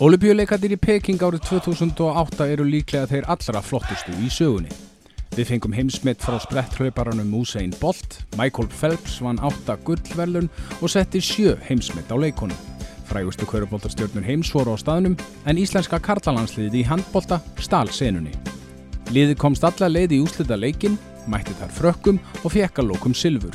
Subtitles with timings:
[0.00, 4.72] Olubjöleikandir í Peking árið 2008 eru líklega þeir allra flottustu í sögunni.
[5.34, 10.48] Við fengum heimsmitt frá spretthlauparanum Usain Bolt, Michael Phelps vann 8 gullverlun
[10.80, 12.56] og setti 7 heimsmitt á leikonum.
[13.10, 18.32] Frægustu kvöruboltarstjörnur heims voru á staðnum en íslenska karlalandsliði í handbolta stál senunni.
[19.12, 20.96] Liði komst alla leið í úslita leikin,
[21.28, 23.52] mætti þar frökkum og fekk að lókum silfur.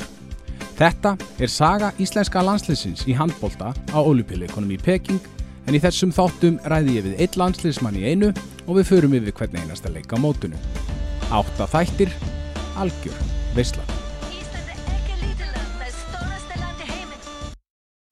[0.78, 5.34] Þetta er saga íslenska landsliðsins í handbolta á olupjuleikonum í Peking
[5.66, 8.32] en í þessum þáttum ræði ég við eitt landsliðsmann í einu
[8.66, 10.60] og við förum yfir hvernig einasta leika mótunum.
[11.34, 12.12] Átta þættir,
[12.78, 13.22] algjör,
[13.56, 13.94] land,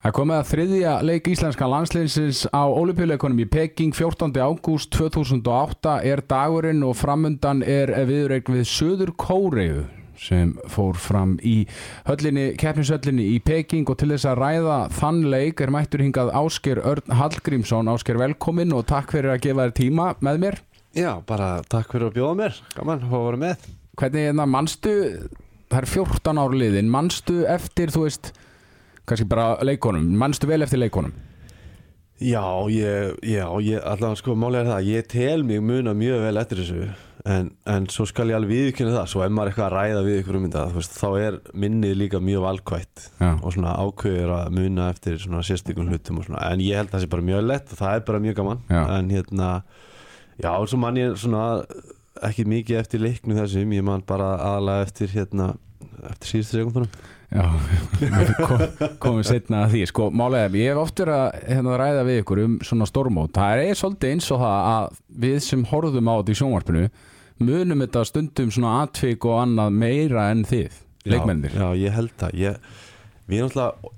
[0.03, 4.35] það komið að þriðja leik íslenska landsliðsins á olupjuleikonum í Peking 14.
[4.37, 9.87] ágúst 2008 er dagurinn og framundan er viðreikn við Söður Kóreiðu
[10.21, 11.55] sem fór fram í
[12.07, 16.81] höllinni, keppnishöllinni í Peking og til þess að ræða þann leik er mættur hingað Ásker
[16.83, 17.91] Örn Hallgrímsson.
[17.91, 20.59] Ásker velkomin og takk fyrir að gefa þér tíma með mér.
[20.95, 22.61] Já, bara takk fyrir að bjóða mér.
[22.77, 23.69] Gaman að vera með.
[23.99, 24.95] Hvernig hérna, manstu,
[25.71, 28.33] það er 14 ár liðin, manstu eftir, þú veist,
[29.07, 31.15] kannski bara leikonum, manstu vel eftir leikonum?
[32.23, 36.39] Já, ég, já, ég, allavega sko málega er það Ég tel mig muna mjög vel
[36.39, 36.85] eftir þessu
[37.25, 40.01] En, en svo skal ég alveg viðkynna það Svo ef maður er eitthvað að ræða
[40.05, 43.31] við ykkur um þetta veist, Þá er minnið líka mjög valkvætt Já.
[43.39, 46.43] Og svona ákveður að muna eftir svona sérstökum hlutum og svona.
[46.51, 48.61] En ég held að það sé bara mjög lett og það er bara mjög gaman.
[48.69, 48.81] Já.
[48.99, 49.49] En hérna,
[50.37, 51.47] já, svo man ég svona
[52.29, 55.49] Ekki mikið eftir leiknu þessum Ég man bara aðalega eftir hérna
[56.11, 56.93] Eftir síðustu sekundunum
[57.33, 57.49] Já,
[58.45, 58.61] kom,
[59.01, 59.81] komum setna að því.
[59.89, 63.63] Sko, málega, ég hef oft verið að hérna, ræða við ykkur um svona stormót það
[63.65, 66.83] er svolítið eins og það að við sem horfðum á þetta í sjónvarpinu
[67.43, 70.79] munum þetta stundum svona atvik og annað meira en þið,
[71.11, 72.33] leikmennir Já, ég held það.
[72.39, 72.57] Ég,
[73.27, 73.91] Við erum alltaf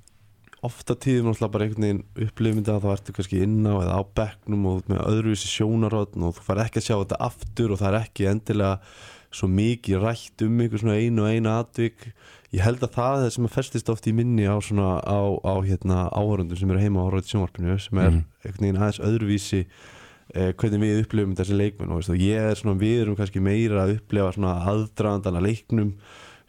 [0.68, 4.00] ofta tíðum alltaf bara einhvern veginn upplifum þetta að þá ertu kannski inn á eða
[4.00, 7.80] á bekknum og með öðruvísi sjónarótn og þú fær ekki að sjá þetta aftur og
[7.82, 8.72] það er ekki endilega
[9.38, 12.08] svo mikið rætt um einhver svona einu og einu atvik.
[12.56, 15.20] Ég held að það er það sem að festist oft í minni á svona á,
[15.46, 18.24] á hérna áhörundum sem eru heima á horfði sjónvarpinu sem er Mhm.
[18.48, 19.62] einhvern veginn aðeins öðruvísi
[20.38, 23.44] eh, hvernig við upplifum þessi leikmenn og, veist, og ég er svona, við erum kannski
[23.44, 25.94] meira að upplifa svona aðdraðandana leiknum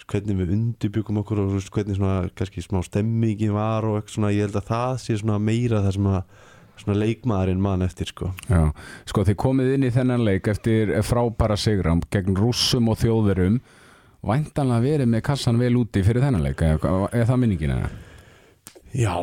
[0.08, 4.46] hvernig við undirbyggum okkur og hvernig svona kannski smá stemmingin var og eitthvað svona, ég
[4.46, 6.46] held að það sé svona meira það sem að
[6.78, 8.70] svona leikmaðurinn mann eftir sko Já,
[9.10, 13.58] sko þið komið inn í þennan leik eftir frábæra sigram gegn rússum og þjóðverum
[14.28, 17.90] væntanlega verið með kassan vel úti fyrir þennan leik, eða er það minningin eða?
[18.96, 19.14] Já,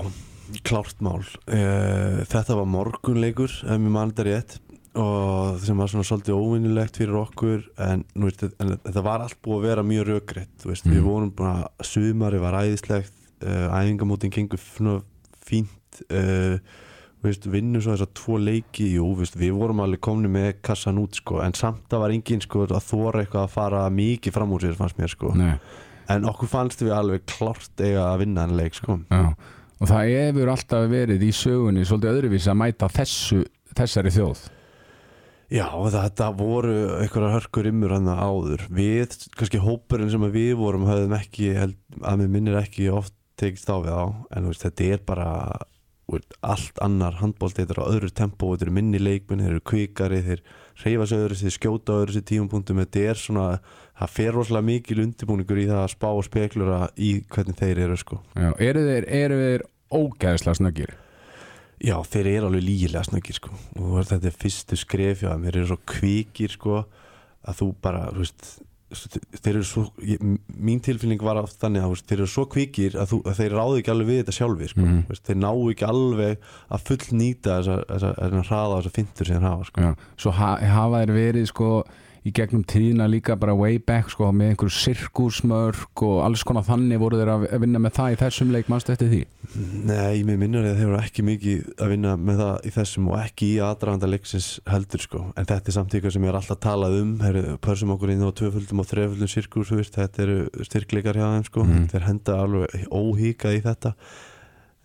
[0.64, 4.56] klárt mál uh, Þetta var morgunleikur ef mér mann þetta rétt
[4.96, 9.58] og sem var svona svolítið óvinnilegt fyrir okkur en, veist, en þetta var allt búið
[9.58, 10.94] að vera mjög rökrétt þú veist, Mhm.
[10.96, 13.12] við vorum bara sumari var æðislegt
[13.44, 15.02] uh, æfingamótin svona
[15.46, 16.00] fínt
[17.26, 21.00] veist, vinnum svo þess að tvo leiki jú, veist, við vorum alveg komni með kassan
[21.02, 24.54] út sko, en samt að var engin sko, að þóra eitthvað að fara mikið fram
[24.56, 25.34] úr sér fannst mér sko.
[26.14, 29.00] En okkur fannst við alveg klárt eiga að vinna en leik sko.
[29.10, 29.34] já
[29.80, 33.42] og það hefur alltaf verið í sögunni svolítið öðruvísi að mæta þessu
[33.76, 34.46] þessari þjóð.
[35.54, 38.64] Já, þetta voru einhverjar hörkur ymmur hann áður.
[38.74, 43.14] Við, kannski hópurinn sem að við vorum höfðum ekki, held, að mér minnir ekki oft
[43.38, 44.06] tekist á við á.
[44.34, 45.30] En veist, þetta er bara
[46.10, 49.66] veist, allt annar handbólt, þetta er á öðru tempó þetta eru minni leikmenn, þeir eru
[49.70, 50.44] kvikari þeir
[50.82, 53.48] reyfa sig öðru, þeir skjóta öðru sér tímapunktum, þetta er svona
[53.96, 57.98] það fer rosalega mikil undirbúningur í það að spá og speklura í hvernig þeir eru
[58.00, 58.20] sko.
[58.36, 60.94] Já, eru þeir, eru þeir ógæðslega snöggir?
[61.86, 63.56] Já, þeir eru alveg lígilega snöggir sko.
[63.80, 66.86] og þetta er fyrstu skref já, þeir eru svo kvikir sko,
[67.46, 68.48] að þú bara þú veist,
[69.42, 70.22] þeir eru svo ég,
[70.56, 73.82] mín tilfinning var oft þannig að þeir eru svo kvikir að, þú, að þeir ráðu
[73.82, 74.86] ekki alveg við þetta sjálfi sko.
[74.86, 79.32] Þú veist, þeir ná ekki alveg að full nýta þessa, þessa, þessa hraða þessa fintur
[79.32, 79.94] sem hafa sko.
[80.22, 81.70] Svo ha hafa þeir verið sko
[82.26, 86.98] í gegnum tíðina líka bara way back sko með einhverju sirkusmörk og alls konar þannig
[87.02, 89.20] voru þeir að vinna með það í þessum leik mannstu eftir því?
[89.86, 93.20] Nei, mér minnur að þeir eru ekki mikið að vinna með það í þessum og
[93.22, 95.22] ekki í aðdraganda leiksins heldur sko.
[95.38, 97.14] En þetta er samt eitthvað sem ég er alltaf talað um.
[97.22, 101.64] Heru, pörsum okkur inn á tvöföldum og þreföldum sirkus, þetta eru styrkleikar hjá þeim sko,
[101.64, 101.88] Mhm.
[101.94, 103.94] þeir henda alveg óhíkað í þetta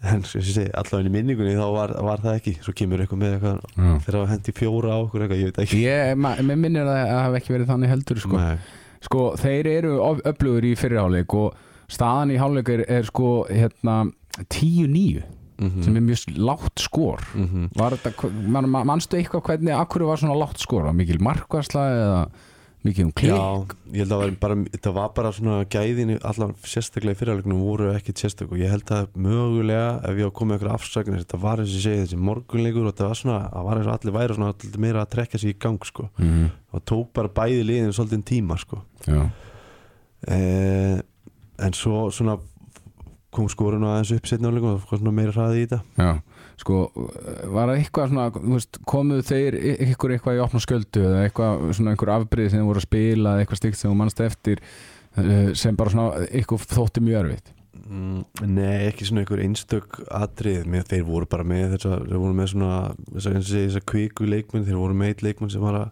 [0.02, 3.90] en allavega í minningunni þá var, var það ekki, svo kemur eitthvað með eitthvað Já.
[4.06, 6.14] þeir hafa hendi fjóra á okkur eitthvað, ég veit ekki Ég,
[6.56, 8.44] minnir að það hafi ekki verið þannig heldur sko.
[9.00, 9.92] Sko, þeir eru
[10.24, 11.54] öflugur í fyrirháleik og
[11.90, 13.98] staðan í háleik er, er sko hérna
[14.48, 15.22] 10-9
[15.60, 15.82] Mhm.
[15.84, 17.66] sem er mjög látt skor Mhm.
[17.76, 21.82] var þetta, man, man, manstu eitthvað hvernig akkur var svona látt skor, var mikil markvarsla
[21.92, 22.28] eða
[22.86, 23.30] mikið um klik.
[23.30, 27.90] Já, ég held að bara, þetta var bara svona gæðin allan sérstaklega í fyrirleiknum voru
[27.92, 31.60] ekkit sérstak og ég held að mögulega ef ég á komið eitthvað afsagnir þetta var
[31.60, 34.16] eins og ég segi þessi morgunleikur og þetta var svona, það var eins og allir
[34.16, 36.08] væri svona allir meira að trekja sig í gang sko.
[36.22, 38.76] Mm og tók bara bæði liðin svolítið tíma sko.
[40.30, 40.98] Eh,
[41.58, 42.36] en svo svona
[43.34, 45.80] kom skorun aðeins upp setna og það var svona meira hraði í þetta.
[45.98, 46.12] Já
[46.60, 46.90] Sko,
[47.54, 49.54] var það eitthvað svona, komuðu þeir
[49.86, 53.44] ykkur eitthvað í opna sköldu eða eitthvað svona einhver afbrið sem voru að spila eða
[53.44, 57.48] eitthvað stygt sem þú mannst eftir eh, sem bara svona eitthvað þótti mjög erfitt?
[57.80, 58.20] Mm,
[58.50, 62.52] nei, ekki svona einhver einstök atrið, með, þeir voru bara með þessa, þeir voru með
[62.52, 65.90] svona eins og segi, þessa kviku leikmenn, þeir voru með eitt leikmenn sem var að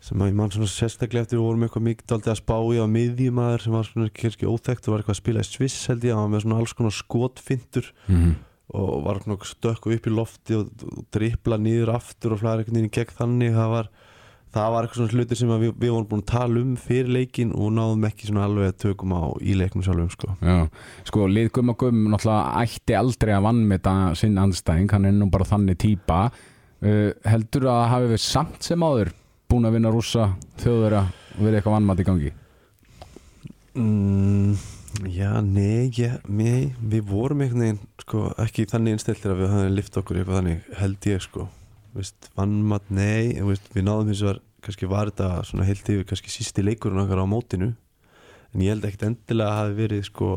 [0.00, 2.78] sem að ég mann svona sérstaklega eftir voru með eitthvað mikið aldrei að spá í
[2.80, 6.06] á miðjumæður sem var svona kannski óþekkt og var eitthvað að spila í Sviss held
[6.08, 7.90] ég, hann var með svona alls konar skotfintur.
[8.08, 8.38] Mm
[8.76, 10.70] og var svona stökku upp í lofti og,
[11.14, 13.56] dripla nýður aftur og flæða einhvern veginn í gegn þannig.
[13.56, 13.90] Það var,
[14.54, 17.12] það var eitthvað svona hlutir sem að við, við vorum búin að tala um fyrir
[17.16, 20.36] leikin og náðum ekki svona alveg að tökum á í leiknum sjálfum sko.
[20.40, 20.58] Já,
[21.10, 25.16] sko, lið Gumma Gumm náttúrulega ætti aldrei að vann með þetta sinn anstæðing, hann er
[25.18, 29.14] nú bara þannig típa uh, heldur að hafi við samt sem áður
[29.50, 30.30] búin að vinna rússa
[30.62, 32.30] þjóðverja og verið eitthvað vannmatt í gangi?
[33.78, 34.54] Mm,
[35.14, 39.74] já, nei, ég, nei, við vorum einhvern veginn sko, ekki þannig innstiltir að við höfum
[39.76, 41.48] lift okkur eitthvað þannig, held ég sko.
[42.38, 46.32] Vannmatt, nei, en, veist, við náðum hins vegar, kannski var þetta svona heilt yfir kannski
[46.34, 47.70] sísti leikurinn okkar á mótinu
[48.50, 50.30] en ég held ekkert endilega að hafi verið sko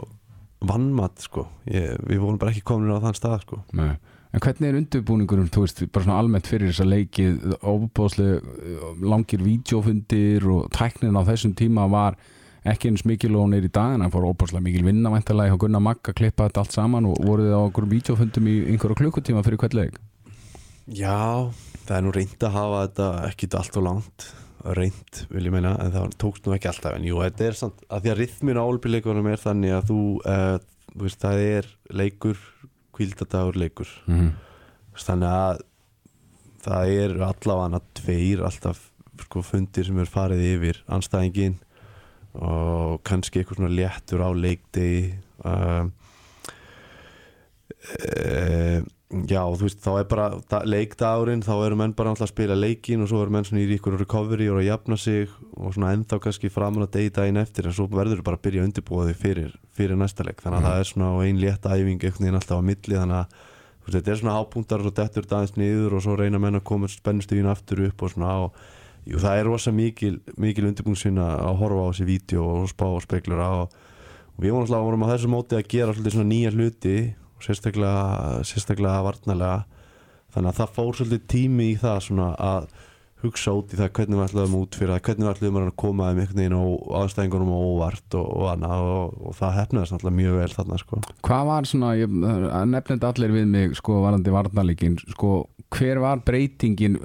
[0.64, 3.62] vannmatt sko, ég, við vorum bara ekki komin á þann stað sko.
[3.75, 3.96] Nei.
[4.34, 9.44] En hvernig er undirbúningurum, þú veist, bara svona almennt fyrir þess að leikið, óbúðslega langir
[9.46, 12.18] vídeofundir og tæknin á þessum tíma var
[12.63, 15.51] ekki eins mikil og hún er í dag en það fór óbúðslega mikil vinna væntalega
[15.51, 18.56] hjá Gunnar Magg að klippa þetta allt saman og voruð þið á okkur vídeofundum í
[18.71, 20.00] einhverju klukkutíma fyrir hvert leik?
[20.88, 21.51] Já,
[21.83, 24.30] það er nú reynd að hafa þetta ekki allt og langt.
[24.63, 26.95] Reynd, vil ég meina, en það tókst nú ekki alltaf.
[26.95, 30.00] En jú, þetta er samt, að því að rithmin á olbíleikunum er þannig að þú,
[30.24, 30.56] uh,
[30.94, 32.39] þú veist, það er leikur
[32.95, 33.92] kvíldadagur leikur.
[34.07, 34.31] Mm -hmm.
[34.94, 35.62] þannig að
[36.63, 38.89] það er allavega tveir alltaf
[39.19, 41.60] sko, fundir sem er farið yfir anstæðingin
[42.33, 45.13] og kannski eitthvað svona léttur á leikdegi
[45.45, 45.91] um,
[47.94, 48.81] e,
[49.30, 52.57] já þú veist þá er bara da, leikdagurinn þá eru menn bara alltaf að spila
[52.57, 55.91] leikin og svo eru menn svona í ríkur recovery og að jafna sig og svona
[55.94, 59.07] ennþá kannski framan að degi daginn eftir en svo verður bara að byrja að undirbúa
[59.12, 60.69] þig fyrir, fyrir næsta leik þannig að Mhm.
[60.71, 63.27] það er svona ein létt æfing einhvern veginn alltaf á milli þannig að
[63.83, 66.63] veist, þetta er svona hápunktar og svo dettur aðeins niður og svo reyna menn að
[66.63, 68.53] koma spennustíðin aftur upp og svona og
[69.09, 73.03] jú, það er rosa mikil, mikil undirbúinsvinna að horfa á þessi vídeo og spá og
[73.05, 73.53] speklur á.
[74.33, 76.97] Og við vorum alltaf á þessu móti að gera svolítið svona nýja hluti
[77.38, 79.59] og sérstaklega, sérstaklega varnalega
[80.33, 82.71] þannig að það fór svolítið tími í það svona að
[83.23, 86.07] hugsa út í það hvernig við ætlaðum út fyrir það hvernig við ætlaðum að koma
[86.09, 90.15] þeim einhvern veginn og aðstæðingunum og óvart og, og annað og, og það hefnaðist alltaf
[90.17, 91.00] mjög vel þarna sko.
[91.27, 92.17] Hvað var svona, ég
[92.73, 95.31] nefnir allir við mig sko varandi varnarleikin sko,
[95.74, 96.98] hver var breytingin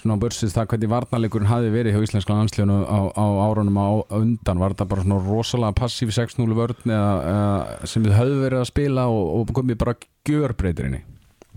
[0.00, 3.88] svona á börsins það hvernig varnarleikurinn hafi verið hjá íslenska landsljónu á, á árunum á,
[4.18, 8.62] undan, var þetta bara svona rosalega passíf 6-0 vörn eða, eða sem við höfðu verið
[8.62, 9.98] að spila og, og komið bara
[10.28, 11.04] gjörbreytirinni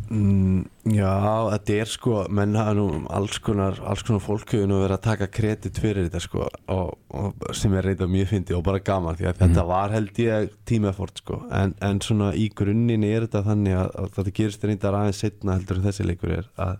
[0.07, 0.61] Mm,
[0.95, 1.09] já,
[1.51, 3.75] þetta er sko menn hafa nú alls konar
[4.07, 7.83] konar fólk hefur nú verið að taka kredit fyrir þetta sko og, og sem er
[7.89, 11.41] reyndað mjög fyndi og bara gaman því að þetta var held ég tímafort sko.
[11.51, 15.57] En, en svona í grunninn er þetta þannig að, að þetta gerist reyndar aðeins setna
[15.59, 16.77] heldur en þessi leikur er að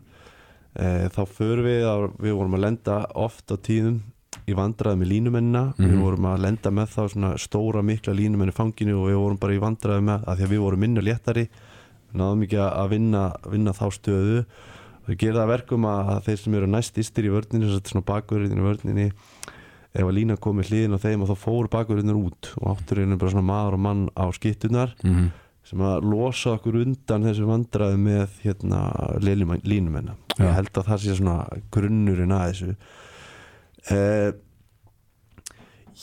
[0.78, 4.00] e, þá förum við að við vorum að lenda oft á tíðum
[4.48, 5.64] í vandraði með línumennina.
[5.76, 6.02] Við Mhm.
[6.06, 9.60] vorum að lenda með þá svona stóra mikla línumenni fanginu og við vorum bara í
[9.60, 11.48] vandraði með að því að við vorum minna léttari
[12.20, 14.42] náðum ekki að vinna, vinna þá stöðu
[15.16, 18.66] gerir það að verkum að þeir sem eru næst ystir í vörninu svona bakverðinu í
[18.66, 19.06] vörninu
[19.98, 23.22] ef að lína komið hliðin á þeim og þá fóru bakverðinur út og átturinn er
[23.22, 25.30] bara svona maður og mann á skittunar mm -hmm.
[25.70, 28.82] sem að losa okkur undan þessu vandraði með hérna
[29.64, 30.44] línumenna Já.
[30.44, 31.38] ég held að það sé svona
[31.72, 32.76] grunnurinn að þessu
[33.96, 34.34] eh,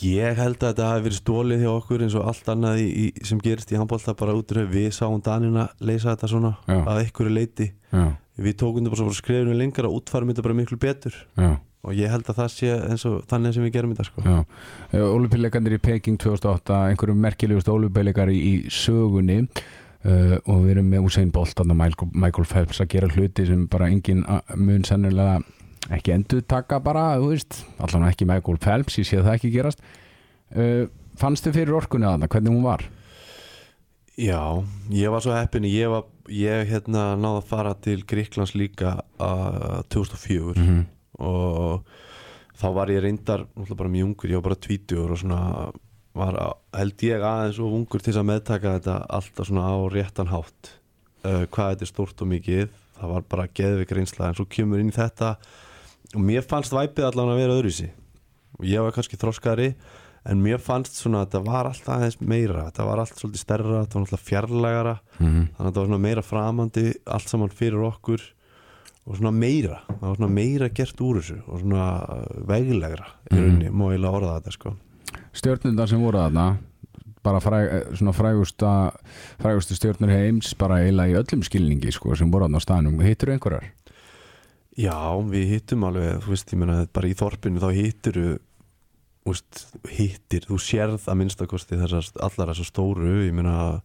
[0.02, 3.26] ég held að þetta hafi verið stólið hjá okkur eins og allt annað í, í,
[3.26, 6.80] sem gerist í handbólta bara út úr við sáum Danina leysa þetta svona Já.
[6.80, 8.08] að einhverju leiti Já,
[8.40, 11.20] við tókum þetta bara skrifinu lengra og útfærum þetta bara miklu betur.
[11.38, 11.52] Já,
[11.84, 14.36] og ég held að það sé eins og þannig sem við gerum þetta sko.
[15.04, 19.44] Olupillegandir í Peking 2008 einhverjum merkilegust olupillegar í, í sögunni.
[20.04, 23.62] Uh, og við erum með Usain Bolt þarna Michael, Michael Phelps að gera hluti sem
[23.72, 24.18] bara engin
[24.60, 25.38] mun sennilega
[25.92, 29.82] ekki endur taka bara, þú veist allan ekki Michael Phelps, ég sé það ekki gerast
[30.56, 30.86] uh,
[31.20, 32.86] fannst þið fyrir orkunni að hvernig hún var?
[34.14, 34.62] Já,
[34.94, 39.82] ég var svo heppin ég, var, ég hérna náði að fara til Gríklands líka að
[39.90, 40.84] 2004 -hmm.
[41.18, 41.82] og
[42.54, 45.72] þá var ég reyndar bara mjög ungur, ég var bara tvítur og svona
[46.14, 50.30] var að- held ég aðeins og ungur til að meðtaka þetta alltaf svona á réttan
[50.30, 50.70] hátt
[51.24, 52.68] uh, hvað þetta er stórt og mikið
[53.00, 55.36] það var bara geðvik reynsla en svo kemur inn í þetta
[56.14, 57.90] og mér fannst væpið allan að vera öðruvísi
[58.58, 59.74] og ég var kannski þroskari
[60.24, 63.82] en mér fannst svona að þetta var alltaf aðeins meira þetta var allt svolítið stærra,
[63.84, 65.42] þetta var alltaf fjarlægara Mhm.
[65.56, 68.20] þannig að þetta var svona meira framandi allt saman fyrir okkur
[69.06, 73.34] og svona meira, það var svona meira gert úr þessu og svona uh, veglegra í
[73.34, 73.42] Mhm.
[73.42, 74.76] rauninni, má eiginlega orða þetta sko
[75.34, 76.56] stjörnundar sem voru þarna
[77.24, 78.92] bara fræg, eh, svona frægusta
[79.40, 83.32] frægustu stjörnur heims bara eiginlega í öllum skilningi sko, sem voru þarna á staðnum hittur
[83.32, 83.64] einhverjar?
[84.74, 84.98] Já,
[85.30, 88.18] við hittum alveg, þú veist, ég meina bara í þorpinu þá hittir
[89.88, 93.80] hittir, þú sérð að minnstakosti þessar, allar þessar stóru ég meina,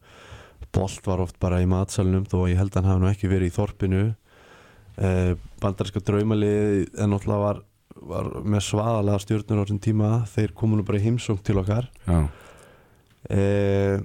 [0.75, 3.29] Bolt var oft bara í matsalunum þó að ég held að hann hafi nú ekki
[3.31, 4.01] verið í þorpinu.
[5.00, 5.31] Eh,
[5.63, 7.62] bandarinska draumalið en náttúrulega var,
[8.12, 11.88] var með svaðalega stjórnur á þessum tíma þeir komu nú bara í heimsókn til okkar.
[12.05, 12.19] Já,
[13.34, 14.03] eh,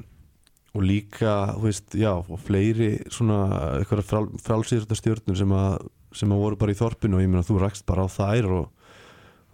[0.74, 3.40] og líka þú veist, já, og fleiri svona
[3.80, 5.84] eitthvað frál, frálsýrta stjórnur sem að,
[6.18, 8.66] sem að voru bara í þorpinu og ég meina þú rakst bara á þær og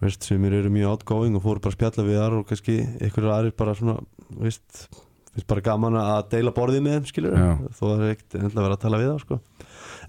[0.01, 2.77] þú veist, sem eru mjög outgoing og fóru bara að spjalla við þar og kannski
[3.01, 3.97] einhverju aðrir bara svona,
[4.31, 4.87] þú veist
[5.31, 7.37] finnst bara gaman að deila borðið með þeim skilur
[7.77, 9.39] þó er ekkert endilega verið að tala við þá sko.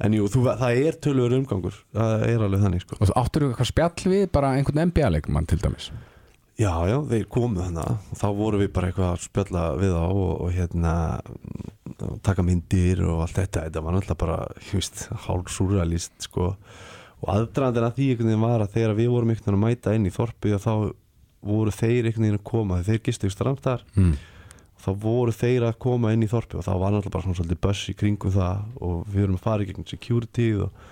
[0.01, 2.97] en jú, þú, það er tölur umgangur það er alveg þannig sko.
[2.97, 5.91] og þú áttur eitthvað spjall við bara einhvern NBA-leikmann til dæmis
[6.59, 10.05] Já, já, þeir komu þannig og þá voru við bara eitthvað að spjalla við á
[10.05, 10.95] og, og hérna
[12.01, 13.67] og taka myndir og allt þetta.
[13.67, 14.39] Þetta var náttúrulega bara,
[14.69, 16.51] þú veist, hálf surrealist sko.
[17.21, 19.95] Og aðdraðan að því einhvern veginn var að þegar við vorum einhvern veginn að mæta
[19.97, 20.73] inn í þorpi og þá
[21.41, 24.11] voru þeir einhvern veginn að koma þeir gistu ykkur stramstar mm.
[24.81, 27.61] þá voru þeir að koma inn í þorpi og þá var náttúrulega bara svona svolítið
[27.65, 30.83] buss í kringum það og við erum að fara í gegn security og,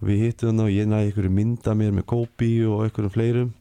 [0.00, 3.52] og við hittum þannig og ég næði einhverju mynda mér með Kobe og einhverjum fleirum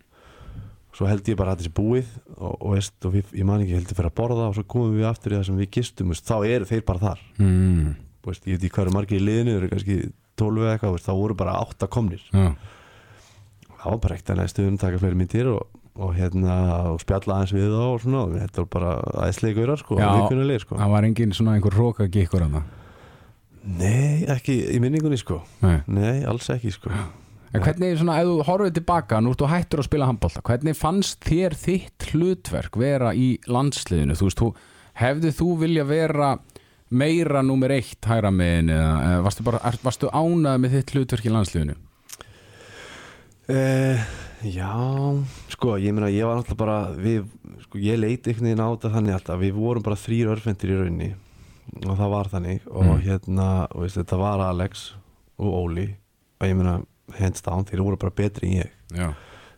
[0.94, 3.62] svo held ég bara að þetta sé búið og, og, veist, og við, ég man
[3.64, 6.12] ekki heldur fyrir að borða og svo komum við aftur í það sem við gistum
[6.14, 7.96] veist, þá eru þeir bara þar Mm.
[8.28, 9.96] veist, ég veit ekki hvað eru margir í liðinu, eru kannski
[10.38, 12.54] 12 eða eitthvað, þá voru bara 8 komnir Já,
[13.80, 15.66] það var bara ekkert að næstuðum taka fleiri myndir og,
[15.98, 16.54] og hérna
[17.02, 18.94] spjalla aðeins við þá og svona þetta var bara
[19.26, 20.08] aðeinslega gaurar sko, Já.
[20.64, 20.78] sko.
[20.80, 22.72] það var engin svona einhver róka gikkur að það
[23.64, 25.78] Nei, ekki í minningunni sko Nei.
[25.88, 26.90] Nei, alls ekki sko
[27.54, 31.20] En hvernig, svona, ef þú horfið tilbaka, nú ertu hættur að spila handbólta, hvernig fannst
[31.28, 34.16] þér þitt hlutverk vera í landsliðinu?
[34.18, 34.48] Þú veist, þú,
[35.04, 36.32] hefði þú vilja vera
[36.94, 41.76] meira númer eitt hægra megin eða, varstu, bara, varstu ánað með þitt hlutverk í landsliðinu?
[43.50, 44.00] eh,
[44.44, 44.74] Já,
[45.54, 47.30] sko, ég meina ég var náttúrulega bara við,
[47.64, 50.80] sko, ég leiti einhvern veginn á þetta þannig alltaf við vorum bara þrýr örfendir í
[50.82, 51.12] rauninni
[51.88, 53.02] og það var þannig og Mm.
[53.06, 54.82] hérna, og veist, þetta var Alex
[55.40, 55.86] og Óli
[56.42, 56.82] og ég meina
[57.20, 59.10] hands down, þeir voru bara betri en ég Já.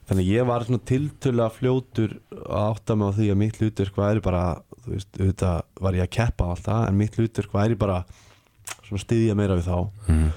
[0.09, 3.99] þannig að ég var svona tiltölulega fljótur að átta mig á því að mitt hlutverk
[3.99, 4.43] væri bara,
[4.85, 7.99] þú veist, auðvitað var ég að keppa alltaf, en mitt hlutverk væri bara
[8.85, 9.77] svona styðja meira við þá
[10.09, 10.27] Mm.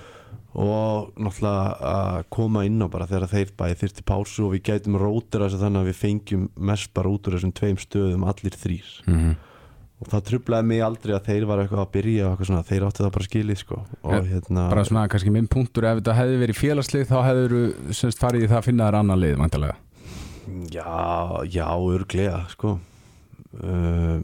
[0.58, 4.96] og náttúrulega að koma inn á bara þegar þeir bæði þyrfti pásu og við gætum
[4.98, 8.88] rótir þessu þannig að við fengjum mest bara út úr þessum tveim stöðum allir þrýr
[9.06, 9.36] Mm
[9.98, 12.86] og það trublaði mig aldrei að þeir var eitthvað að byrja og eitthvað svona, þeir
[12.88, 16.36] áttu það bara skilið sko og hérna Bara svona kannski minn punktur, ef þetta hefði
[16.44, 19.76] verið félagslið þá hefur þú semst farið í það að finna þér annan lið, vantarlega.
[20.72, 20.86] Já,
[21.50, 24.18] já, örglega sko uh,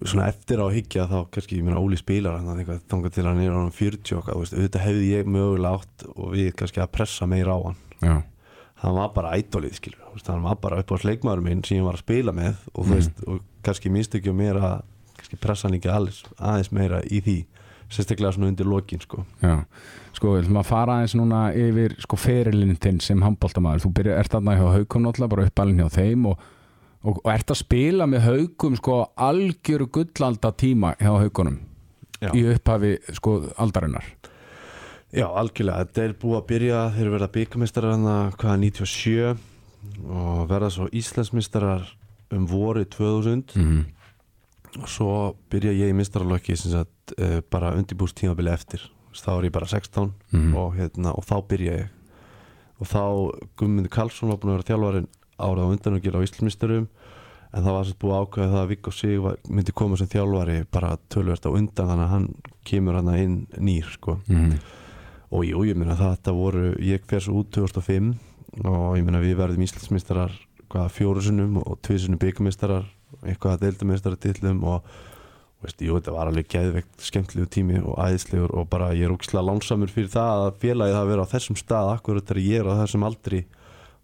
[0.00, 3.24] Svona eftir á að hyggja þá kannski, ég meina Óli spilar hann eitthvað þangað til
[3.26, 6.50] hann er á hann 40 okkar, þú veist, auðvitað hefði ég mögulega átt og við
[6.56, 8.14] kannski að pressa meira á hann Já.
[8.84, 11.98] hann var bara ædolið skilur hann var bara upp á sleikmaður minn sem ég var
[11.98, 12.94] að spila með og Mm.
[12.94, 14.82] veist, og kannski ekki mér að
[15.16, 17.38] kannski pressa hann ekki aðeins, aðeins meira í því
[17.90, 19.24] sérstaklega svona undir lokin sko.
[19.42, 19.64] Já,
[20.14, 24.18] sko, við ætlum að fara aðeins núna yfir sko ferilinn þinn sem handbóltamaður þú byrja,
[24.22, 26.46] ert þarna hjá haukum náttúrulega bara uppalinn hjá þeim og,
[27.02, 31.60] og, og ert að spila með haukum sko algjöru gullalda tíma hjá haukunum
[32.20, 32.30] Já.
[32.36, 34.06] í upphafi sko aldarinnar.
[35.10, 39.46] Já, algjörlega, þetta er búið að byrja þeir eru verið að byggamistara hann hvaða 97
[40.06, 41.88] og verða svo Íslandsmistarar
[42.32, 43.84] um voru 2000 mm.
[44.82, 48.84] og svo byrja ég í mistaralöki sem sagt uh, bara undirbúst tímabili eftir
[49.14, 50.54] þá er ég bara 16 Mhm.
[50.56, 51.88] og, hérna, og þá byrja ég
[52.80, 53.00] og þá
[53.58, 55.08] Guðmundur Karlsson var búin að vera þjálfarin
[55.40, 56.86] árað á undan og gera á Íslandsmistarum
[57.52, 60.06] en það var sett búið að ákveða það að Viggo Sig var- myndi koma sem
[60.06, 62.28] þjálfari bara tölvert á undan þannig að hann
[62.64, 64.54] kemur hann inn nýr sko Mm.
[65.32, 68.14] og jú, ég meina það þetta voru ég fer svo út 2005
[68.64, 70.30] og ég meina við verðum Íslandsmeistarar
[70.70, 72.88] hvaða fjóru sinnum og tvið sinnum byggameistarar
[73.24, 74.92] eitthvað að deildameistaratillum og
[75.60, 79.44] veist, jú, þetta var alveg geðveikt skemmtilegu tími og æðislegur og bara ég er ógislega
[79.44, 82.80] lánsamur fyrir það að félagið hafa verið á þessum stað akkurat þegar ég er á
[82.80, 83.42] þessum aldri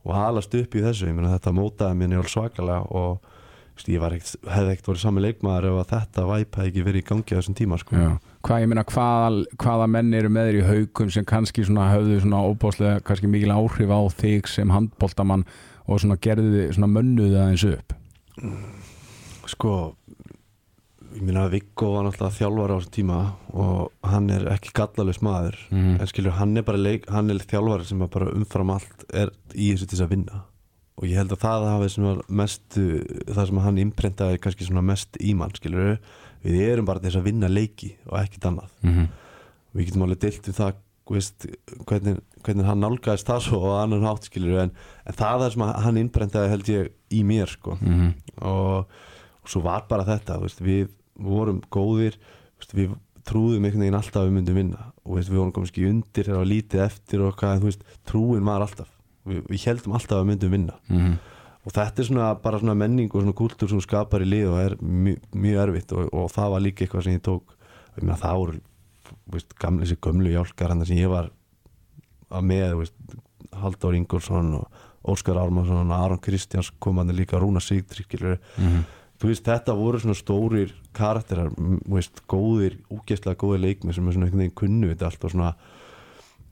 [0.07, 3.33] og halast upp í þessu, ég meina þetta mótaði minni alveg svakalega og
[3.77, 7.03] veist, ég ekkert, hefði ekkert verið sami leikmaður ef að þetta væp hefði ekki verið
[7.03, 8.03] í gangi á þessum tíma sko.
[8.47, 9.31] Hvað ég meina, hvaða,
[9.63, 13.55] hvaða menn eru með þér í haukum sem kannski svona höfðu svona óbáslega kannski mikil
[13.57, 15.47] áhrif á þig sem handboltamann
[15.87, 17.95] og svona gerðu þið svona mönnuðu aðeins upp?
[19.47, 19.73] Sko
[21.17, 23.21] ég meina Viggo var náttúrulega þjálfari á þessum tíma
[23.57, 25.57] og hann er ekki gallalus maður.
[25.71, 26.01] Mhm.
[26.01, 29.73] en skilur hann er bara leik, hann er þjálfari sem bara umfram allt er í
[29.73, 30.43] þessu til þess að vinna.
[30.97, 35.17] Og ég held að það hafi svona mestu það sem hann imprentaði kannski svona mest
[35.21, 35.99] í mann skilur
[36.43, 38.71] við erum bara til þess að vinna leiki og ekkit annað.
[38.83, 39.09] Mm -hmm.
[39.75, 40.75] við getum alveg deilt um það
[41.15, 41.47] veist,
[41.87, 44.73] hvernig, hvernig hann nálgæðist það svo og annan hátt skilur en,
[45.07, 47.77] en það er sem hann innbrentaði held ég í mér sko.
[47.81, 48.09] Mhm.
[48.43, 48.91] og,
[49.43, 52.19] og svo var bara þetta veist, við vorum góðir
[52.59, 52.97] veist, við
[53.27, 54.91] trúðum einhvern veginn alltaf að við myndum vinna.
[55.07, 57.65] Og veist, við vorum kannski undir þegar var lítið eftir og hvað,
[58.07, 58.91] trúin var alltaf.
[59.27, 60.79] Við, við heldum alltaf að við myndum vinna.
[60.91, 61.17] Mhm.
[61.67, 64.59] og þetta er svona bara svona menning og svona kúltúr sem skapar í lið og
[64.63, 67.57] er mjög, mjög erfitt og, og það var líka eitthvað sem ég tók.
[67.97, 68.61] Það voru
[69.33, 71.31] veist, gamli þessi gömlu hjálkar hann sem ég var
[72.31, 72.95] að með veist,
[73.57, 77.61] Halldór Ingolfsson og Óskar Ármannsson og Aron Kristjáns komandi líka Rúna
[78.59, 78.85] Mhm.
[79.21, 81.49] þú veist þetta voru svona stórir karakterar,
[81.89, 85.55] veist, góðir úgeðslega góðir leikmi sem er svona einhvern veginn kunnu þetta allt og svona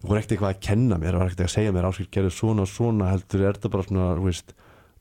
[0.04, 2.69] voru ekkert eitthvað að kenna mér, var ekkert að segja mér áskil gerðu svona og
[2.69, 4.54] svona heldur er þetta bara svona þú veist,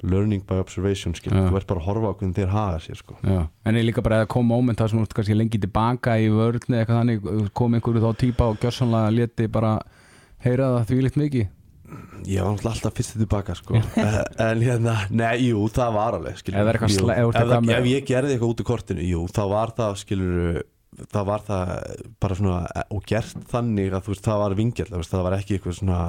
[0.03, 3.17] learning by observation skil, þú ert bara að horfa á hvernig þeir haga sér sko.
[3.23, 6.29] En er líka bara að koma moment það sem þú ert kannski lengi tilbaka í
[6.33, 9.75] vörðni eitthvað þannig, kom einhverju þá típa og gjörsanlega leti bara
[10.43, 11.51] heyra það því litt mikið?
[12.25, 13.77] Ég var alltaf fyrst tilbaka sko.
[14.47, 18.07] en hérna, nei, jú, það var alveg skilur, er eitthvað sla- ef ef, ef ég
[18.07, 20.63] gerði eitthvað út í kortinu, jú, þá var það skilur
[21.13, 21.71] það var það
[22.21, 25.77] bara svona og gert þannig að þú veist, það var veist, það var ekki eitthvað
[25.79, 25.99] svona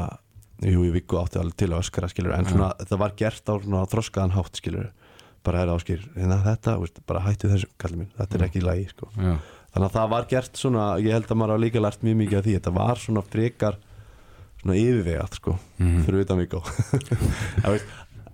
[0.62, 3.54] jú, ég vikku átti alveg til að öskara skilur, en svona, það var gert á
[3.58, 4.90] svona þroskaðan hátt skilur,
[5.44, 8.64] bara er áskil hérna þetta, veist, bara hættu þessu kallið minn, þetta er ekki í
[8.64, 9.08] lagi, sko.
[9.18, 9.34] Já,
[9.75, 12.38] þannig að það var gert svona, ég held að maður hafa líka lært mjög mikið
[12.38, 13.76] af því, þetta var svona frekar
[14.62, 16.05] svona yfirvegað sko Mhm.
[16.07, 16.62] fyrir utan vikó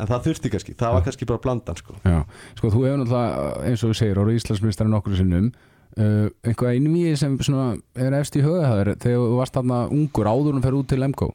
[0.01, 1.97] en það þurfti kannski, það var kannski bara blandan sko.
[2.07, 2.21] Já,
[2.57, 5.51] sko þú hefur náttúrulega eins og þú segir, orðið Íslandsmyndstari nokkur sinnum.
[5.99, 7.65] Uh, einhvað einvið sem svona
[7.99, 11.03] er efst í höga það þegar þú varst þarna ungur áður en fer út til
[11.03, 11.27] MK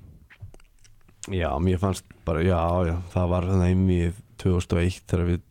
[1.32, 5.46] já, mér fannst bara, já, já það var einmið 2001 þegar við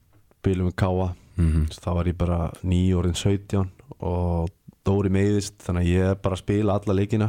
[0.45, 1.65] bylum við káa mm -hmm.
[1.81, 4.51] þá var ég bara nýjórðin 17 og
[4.85, 7.29] Dóri meiðist þannig að ég er bara að spila alla leikina.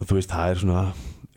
[0.00, 0.84] Og þú veist, það er svona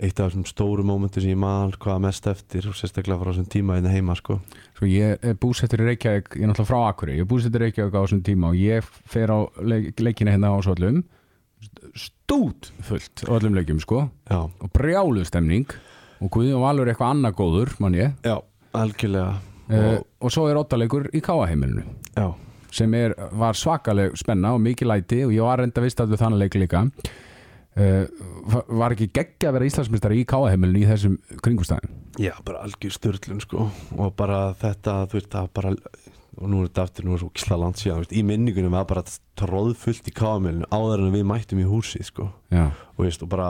[0.04, 3.50] eitt af þessum stóru mómentu sem ég man hvað mest eftir og sérstaklega frá þessum
[3.52, 4.40] tíma inn heima sko.
[4.78, 7.68] Sko ég er búsettur í Reykjavík, ég er náttúrulega frá Akuri, ég er búsettur í
[7.68, 11.04] Reykjavík á þessum tíma og ég fer á leik, leikina hérna á Svallum
[11.98, 14.06] stút fullt á öllum leikjum sko.
[14.30, 15.68] Já, og brjálu stemning.
[16.24, 18.14] Og Guðjón Valur er eitthvað annað góður, mann ég.
[18.24, 18.38] Já,
[18.80, 19.34] algjörlega.
[19.68, 21.86] Uh, og, og svo er ottaleikur í káaheimilinu
[22.18, 22.26] já,
[22.76, 26.24] sem er, var svakaleg spenna og mikið læti og ég var reynda vist að við
[26.26, 26.82] þannig leik líka.
[27.74, 28.04] Uh,
[28.68, 33.42] var ekki geggja að vera Íslandsmyndstari í káaheimilinu í þessum kringustæðin já, bara algjör störlun
[33.42, 33.70] sko.
[33.98, 35.74] Og bara þetta, þú veist, það bara
[36.40, 38.88] og nú er þetta aftur, nú er svo kísla land síðan veist, í minningunum var
[38.90, 39.04] bara
[39.40, 42.30] tróðfullt í káamilinu áður en við mættum í húsið sko.
[42.96, 43.50] Og, veist, og bara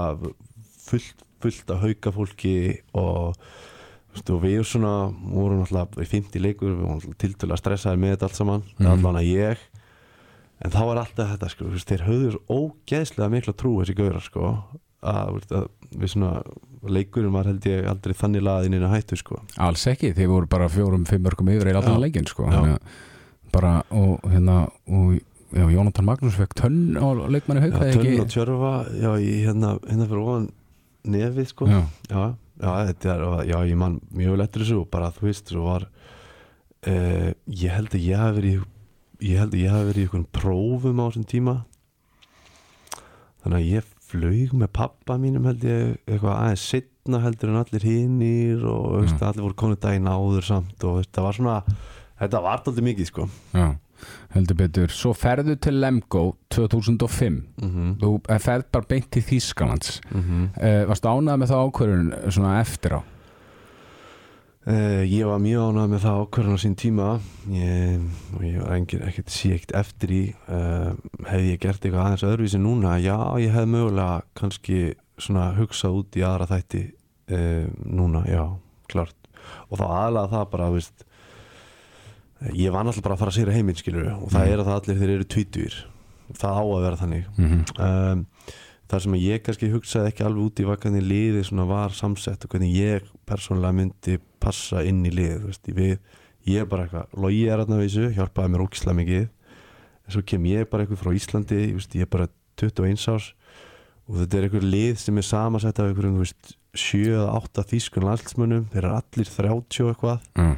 [0.83, 2.55] fullt, fullt að hauka fólki
[2.99, 3.39] og,
[4.13, 8.15] veist, og við svona vorum náttúrulega í 50 leikur við vorum tiltölu að stressaði með
[8.15, 8.91] þetta allt saman mm.
[8.95, 9.67] allan að ég.
[10.63, 14.51] En þá var alltaf þetta sko, þeir höfðu svo ógeðslega mikla trú þessi gaurar sko
[15.03, 16.31] að, að við svona
[16.83, 19.39] leikurinn var held ég aldrei þannig laðin inn að hættu sko.
[19.63, 22.47] Alls ekki, þið voru bara fjórum, fimm mörgum yfir í allan leikin sko.
[22.49, 22.73] Að
[23.53, 25.19] bara, og hérna og
[25.53, 30.09] já, Jónatan Magnús fekk tönn á leikmanni hauka tönn og tjörfa, já, í hérna, hérna
[30.09, 30.47] fyrir ofan
[31.13, 31.69] nefið sko.
[31.69, 32.23] Já, já,
[32.57, 35.67] já, þetta er, já, ég man mjög vel eftir þessu og bara, þú veist, svo
[35.69, 35.87] var
[36.89, 38.63] uh, ég held að ég hafi verið í
[39.23, 41.55] ég held að ég hafi verið í einhvern prófum á þessum tíma.
[43.43, 47.87] Þannig að ég flög með pappa mínum held ég eitthvað aðeins setna heldur en allir
[47.87, 48.99] hinnir og mm.
[49.03, 51.57] veist, allir voru konið daginn áður samt og þetta var svona
[52.21, 53.67] þetta var alltaf mikið sko já,
[54.35, 57.95] heldur betur Svo ferðu til Lemgo 2005 mm -hmm.
[58.01, 62.59] Þú eh, ferð bara beint til Þýskalands Mm uh, Varstu ánægð með það ákvörðun svona
[62.59, 63.12] eftir á?
[64.63, 67.07] Uh, ég var mjög ánægð með það ákvörðan á sín tíma.
[67.51, 68.03] Ég,
[68.37, 70.93] og ég var engin, ekkert ekkert eftir í uh,
[71.27, 72.93] hefði ég gert eitthvað aðeins öðruvísi núna?
[73.03, 74.77] Já, ég hefði mögulega kannski
[75.19, 76.83] svona hugsað út í aðra þætti
[77.35, 78.45] uh, núna, já,
[78.87, 79.17] klart.
[79.67, 81.03] Og þá aðlaða það bara, veist
[82.55, 84.53] ég var náttúrulega bara að fara að sér heiminn skilur og það Mhm.
[84.53, 85.75] er að það allir þeir eru tvítur
[86.39, 87.27] það á að vera þannig.
[87.35, 88.25] Mm um,
[88.93, 92.51] þar sem ég kannski hugsaði ekki alveg út í hvað hvernig svona var samsett og
[92.53, 95.95] hvernig ég persónulega myndi passa inn í þú veist, við,
[96.45, 100.23] ég er bara eitthvað logi er þarna við þessu, hjálpaði mér ókislega mikið en svo
[100.29, 102.29] kem ég bara eitthvað frá Íslandi veist, ég er bara
[102.61, 103.31] 21 árs
[104.03, 108.69] og þetta er eitthvað lið sem er samansett af einhverjum, þú veist, 7-8 þýskun landsmönnum,
[108.73, 110.55] þeir eru allir 30 og eitthvað mm.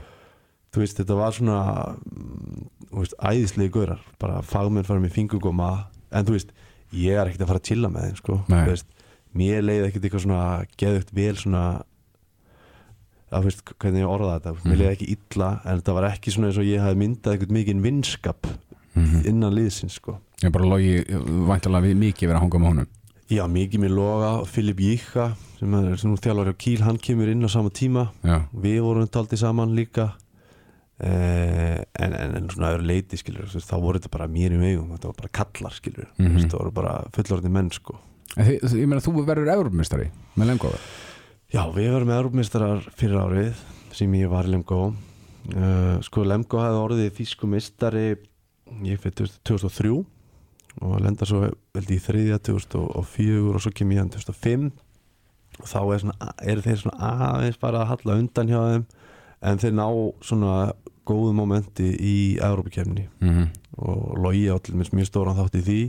[0.75, 1.59] þú veist, þetta var svona
[2.03, 2.69] mm,
[2.99, 5.73] veist, æðislegi gaurar bara fagmenn fara með fingurgóma
[6.11, 6.55] en þú veist,
[6.95, 8.37] ég er ekkert að fara að chilla með þeim sko,
[8.69, 8.85] veist,
[9.35, 11.63] mér leiði ekkert eitthvað svona geðugt vel svona
[13.35, 14.53] að veist, hvernig ég orða þetta.
[14.63, 14.79] Mér Mhm.
[14.79, 17.81] leiði ekki illa, en þetta var ekki svona eins og ég hafði myndað eitthvað mikið
[17.81, 18.47] vinskap
[18.95, 20.19] Mm innan liðsins sko.
[20.41, 22.87] Ég bara logi væntalega við mikið verið að hanga með honum.
[23.27, 27.49] Já, mikið mér loga, Filip Jíka sem er þjálfari á Kíl, hann kemur inn á
[27.49, 28.11] sama tíma.
[28.23, 30.13] Já, við vorum taldið saman líka
[30.99, 34.93] eh, en, en, en svona öðru leiti skilur, þá voru þetta bara mér í megum
[34.95, 36.45] þetta var bara kallar skilur mm Mhm.
[36.49, 37.97] það voru bara fullorðni menn sko.
[38.35, 40.79] Þið, ég meina þú verður eurumistari með Lemgover
[41.53, 43.53] já, við verum með Európmistarar fyrir árið
[43.95, 44.93] sem ég var í Lemgo.
[45.55, 48.15] Uh, sko Lemgo hafði orðið þýsku mistari
[48.83, 49.91] ég fyrir 2003
[50.81, 54.65] og lenda svo veldi í þriðja 2004 og svo kem ég hann 2005
[55.61, 58.85] og þá er, svona, er þeir svona aðeins bara að halla undan hjá þeim
[59.45, 59.85] en þeir ná
[60.25, 60.55] svona
[61.05, 63.47] góðu momenti í Európa-kemni mm -hmm.
[63.77, 65.81] og logi á til mjög stóran þátt í því.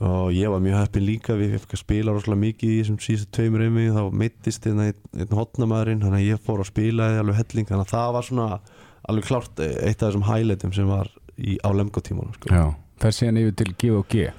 [0.00, 3.32] Og ég var mjög heppin líka við fikk að spila rosalega mikið í þessum síðustu
[3.36, 7.36] tveimur einmi þá meittist einn, einn hotnamaðurinn þannig að ég fór að spila eða alveg
[7.36, 7.66] helling.
[7.68, 8.60] Þannig að það var svona
[9.08, 12.48] alveg klárt eitt af þessum highlightum sem var í, á lemgotímanum sko.
[12.48, 14.30] Já, fer síðan yfir til G og G.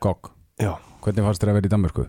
[0.00, 2.06] GOG, Já, hvernig fannst þér að vera í Danmörku?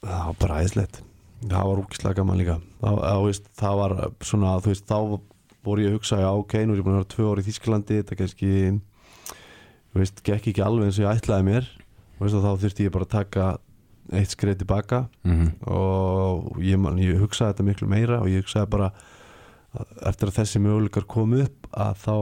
[0.00, 1.00] það var bara æðislegt
[1.40, 2.56] það var úkislega gaman líka.
[2.80, 3.96] Það, það, veist, það var
[4.28, 4.98] svona þú veist, þá
[5.66, 7.48] voru ég að hugsa já ok, nú er ég búin að vera tvö orði í
[7.50, 8.52] Þísklandi þetta kannski
[9.96, 11.72] veist, gekk ekki alveg eins og ég ætlaði mér.
[12.20, 13.48] Veist, og þá þurfti ég bara að taka
[14.10, 15.04] eitt skreið tilbaka.
[15.28, 19.04] Mm og ég, man, ég hugsaði þetta miklu meira og ég hugsaði bara að
[20.10, 22.14] eftir að þessi möguleikar komu upp að þá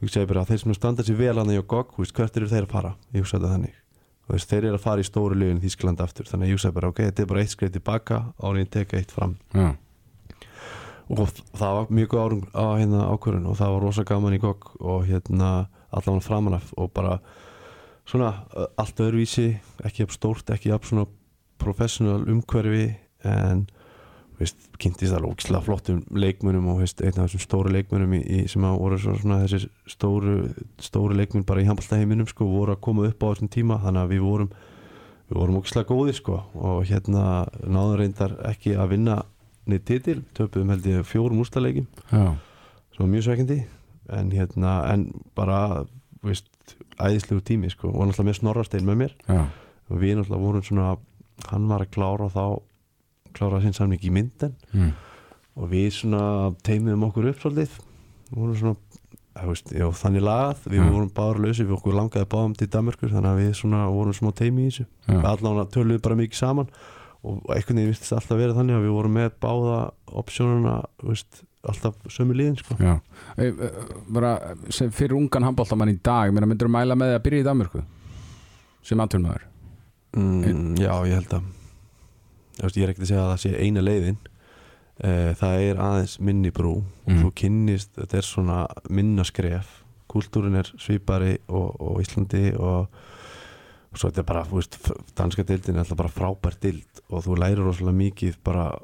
[0.00, 2.16] hugsaði ég bara að þeir sem standa sér vel hann í og gogg, þú veist,
[2.16, 2.92] hvert eru þeir að fara?
[3.14, 3.76] Ég hugsaði þetta þannig
[4.36, 6.28] veist, þeir eru að fara í stóru liðin í Þískland aftur.
[6.30, 9.00] Þannig að ég hugsaði bara ok, þetta er bara eitt skreið tilbaka árið ég teka
[9.00, 9.36] eitt fram.
[9.54, 9.70] Já,
[11.10, 14.68] og það var mjög árum á hérna ákvörðun og það var rosa gaman í gogg
[14.78, 15.50] og hérna
[15.90, 17.16] allan framanaf og bara
[18.06, 18.30] svona
[18.78, 19.48] allt öðruvísi
[19.84, 21.08] ekki jafn stórt, ekki jafn svona
[21.60, 22.92] professional umhverfi
[23.26, 23.66] en
[24.40, 28.40] veist, kynntist alveg ógislega flottum leikmunum og veist, einn af þessum stóru leikmunum í, í,
[28.50, 30.36] sem að voru svo svona þessi stóru,
[30.80, 34.14] stóru leikmun bara í handbóltaheiminum sko, voru að koma upp á þessum tíma þannig að
[34.14, 34.52] við vorum
[35.30, 37.24] við vorum ógislega góði sko og hérna
[37.62, 39.18] náður reyndar ekki að vinna
[39.70, 43.60] neitt titil, töpuðum held ég fjórum úrstalegjum sem var mjög sveikindi
[44.10, 45.04] en hérna, en
[45.38, 45.84] bara
[46.26, 46.48] veist,
[46.98, 49.14] æðislegu tími sko og náttúrulega með snorrastein með mér.
[49.28, 49.44] Já,
[49.90, 50.88] og við náttúrulega vorum svona
[51.50, 52.44] hann var að klára þá
[53.36, 54.92] klára sinn samning í mynden mm.
[55.60, 56.22] og við svona
[56.66, 57.76] teimiðum okkur upp svolítið.
[58.30, 58.78] Vorum svona
[59.48, 60.86] veist, já, þannig lagað, við Já.
[60.90, 64.30] vorum báður lausi við okkur langaði báðum til Danmörkur þannig að við svona vorum smá
[64.36, 64.86] teimi í þessu.
[65.06, 66.72] Já, allan töluðum bara mikið saman.
[67.20, 69.78] Og einhvern veginn vistist alltaf verið þannig að við vorum með báða
[70.20, 72.76] opsjónuna veist, alltaf sömu liðin sko.
[72.80, 72.94] já.
[73.36, 73.70] E, e,
[74.08, 74.34] bara
[74.72, 77.82] fyrir ungan handbóltamann í dag myndur þú mæla með því að byrja í Danmörku?
[78.80, 79.44] Sem atvinnmaður
[80.16, 81.48] mm, Já, ég held að
[82.68, 84.16] ég er ekkert að segja að það sé eina leiðin.
[85.02, 86.74] Eh, það er aðeins minni brú.
[87.06, 87.22] Og Mm.
[87.22, 89.66] þú kynnist, þetta er svona minna skref,
[90.08, 92.88] kultúrin er svipari og, og Íslandi og,
[93.92, 94.76] og svo þetta er bara, veist
[95.16, 96.84] danska deildin er alltaf bara frábær deild.
[97.10, 98.78] Og þú lærir rosalega mikið bara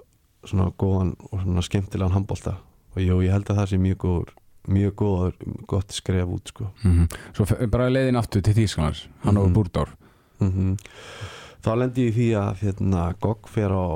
[0.47, 2.57] svona góðan og svona skemmtilegan handbolta.
[2.97, 4.35] Og jú, ég held að það sé mjög góður
[4.67, 5.35] mjög góður,
[5.69, 6.71] gott skref út sko.
[6.83, 9.55] Mm Svo fer- bara leiðin aftur til Þýsklands hann over Mhm.
[9.55, 9.89] Búrdór
[10.41, 10.79] mm
[11.65, 13.87] þá lendi ég því að hérna, GOG fer á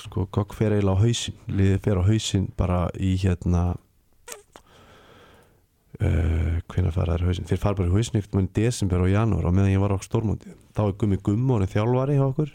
[0.00, 3.62] sko, GOG fer eiginlega á hausin liðið fer á hausin bara í hérna
[6.00, 9.12] uh, hvenær fara þær hausin þeir fara bara í hausin eftir mann í desember og
[9.12, 12.54] janúar og meðan ég var á stórmóti þá er Gummi Gummóni þjálfari hjá okkur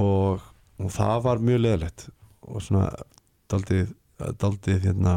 [0.00, 0.46] og,
[0.80, 2.06] og það var mjög leðilegt
[2.50, 2.88] og svona
[3.50, 3.90] daldið,
[4.40, 5.14] daldið hérna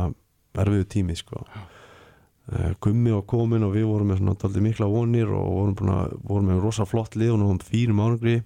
[0.59, 1.41] erfiðu tími sko.
[1.45, 1.72] Uh,
[2.83, 6.15] Gummi var komin og við vorum með svona daldið mikla vonir og vorum, búin að,
[6.27, 8.41] vorum með rosa flott lið og náðum fínum ánugri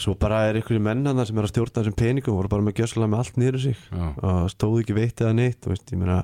[0.00, 2.80] svo bara er ykkur menn hann sem er að stjórna þessum peningum voru bara með
[2.80, 3.80] gjössalega með allt í sig.
[3.92, 6.20] Og stóð ekki veitt eða neitt og veist, ég meina,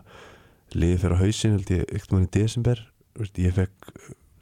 [0.75, 2.81] liðið fyrir hausin held ég ykkur mann í desember.
[3.19, 3.91] Veist, ég fekk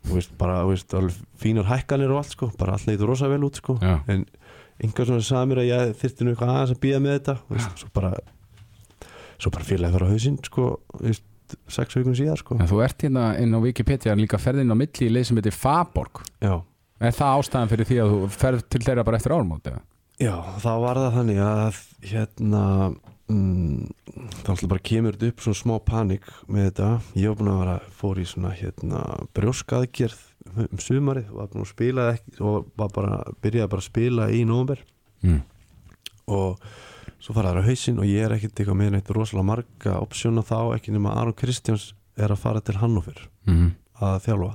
[0.07, 3.43] og veist, bara veist, alveg fínar hækkanir og allt sko, bara allt leitur rosa vel
[3.47, 3.77] út sko.
[3.81, 3.99] Já.
[4.07, 4.25] en
[4.83, 7.81] einhver svona sagði mér að ég þyrfti nú eitthvað aðeins að býða með þetta veist,
[7.81, 8.13] svo bara
[9.37, 10.69] svo bara félagi fyrir á hausinn sko,
[11.71, 12.57] sex vikum síðar sko.
[12.59, 15.55] En þú ert hérna inn á Wikipedia líka ferðin á milli í leið sem heitir
[15.55, 16.57] Faborg já.
[16.97, 19.75] Er það ástæðan fyrir því að þú ferð til þeirra bara eftir ármóti?
[20.21, 22.63] já, þá var það þannig að hérna
[23.29, 23.89] mm,
[24.41, 26.89] þá alltaf bara kemur þetta upp svona smá panik með þetta
[27.21, 29.03] ég var búin að vera, fór í svona hérna
[29.37, 30.23] brjóskaðgerð
[30.55, 34.43] um sumarið var búin að spila ekki og var bara, byrjaði bara að spila í
[34.47, 34.83] nómber
[35.23, 35.41] Mm.
[36.27, 36.59] og
[37.19, 40.43] svo fara það á hausinn og ég er ekkert eitthvað með neitt rosalega marga opsjóna
[40.45, 43.71] þá ekki nema Aron Kristjáns er að fara til Hannover Mm.
[43.99, 44.51] að þjálfa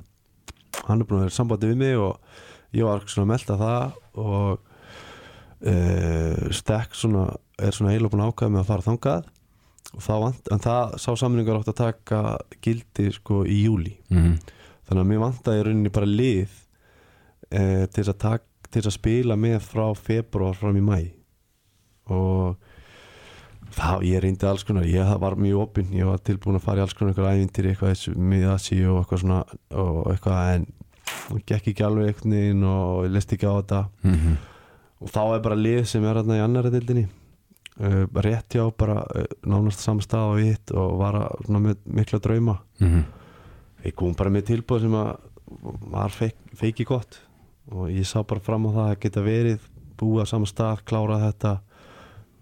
[0.87, 2.19] hann er búin að vera í sambandi við mig og
[2.73, 4.61] ég var svona að melda það og
[5.67, 7.27] uh, stekk svona
[7.63, 9.31] er svona eiginlega búin að ákvæða með að fara þangað
[9.93, 12.21] og þá vant, en það sá samningar átt að taka
[12.65, 14.39] gildi sko í júli Mm.
[14.89, 16.53] Þannig að mér vantaði rauninni bara lið
[17.53, 21.01] uh, til að taka til að spila með frá februar fram í mæ
[22.13, 22.57] og
[23.73, 26.87] það, ég reyndi alls konar ég var mjög opinn, ég var tilbúin að fara í
[26.87, 29.43] alls konar eitthvað ævintir, eitthvað þessu miðasi og eitthvað svona
[29.83, 30.65] og eitthvað en
[31.03, 33.85] það gekk ekki alveg einhvern veginn og ég leist ekki á þetta.
[34.07, 34.41] Mm
[35.03, 39.01] og þá er bara lið sem er hérna í annari dildinni uh, rétt hjá bara
[39.03, 42.59] uh, nánast samstað og hitt og var að, svona, með mikla drauma.
[42.79, 43.03] -hmm.
[43.85, 45.13] Ég kom bara með tilbúð sem að
[45.93, 47.21] var feik, feiki gott.
[47.73, 49.69] Og ég sá bara fram á það að geta verið
[50.01, 51.57] búið á sama stað, klárað þetta.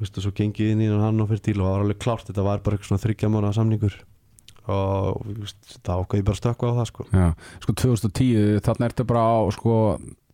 [0.00, 2.46] Vistu, svo gengið inn í hann og fyrir til og það var alveg klárt, þetta
[2.46, 3.98] var bara eitthvað svona þryggja mánu samningur.
[4.70, 5.26] Og
[5.84, 7.08] þá ákvað ég bara stökkva á það sko.
[7.10, 7.26] Já,
[7.64, 9.74] sko 2010 þarna ertu bara á sko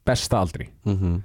[0.07, 0.69] besta aldri.
[0.87, 1.17] Mm -hmm.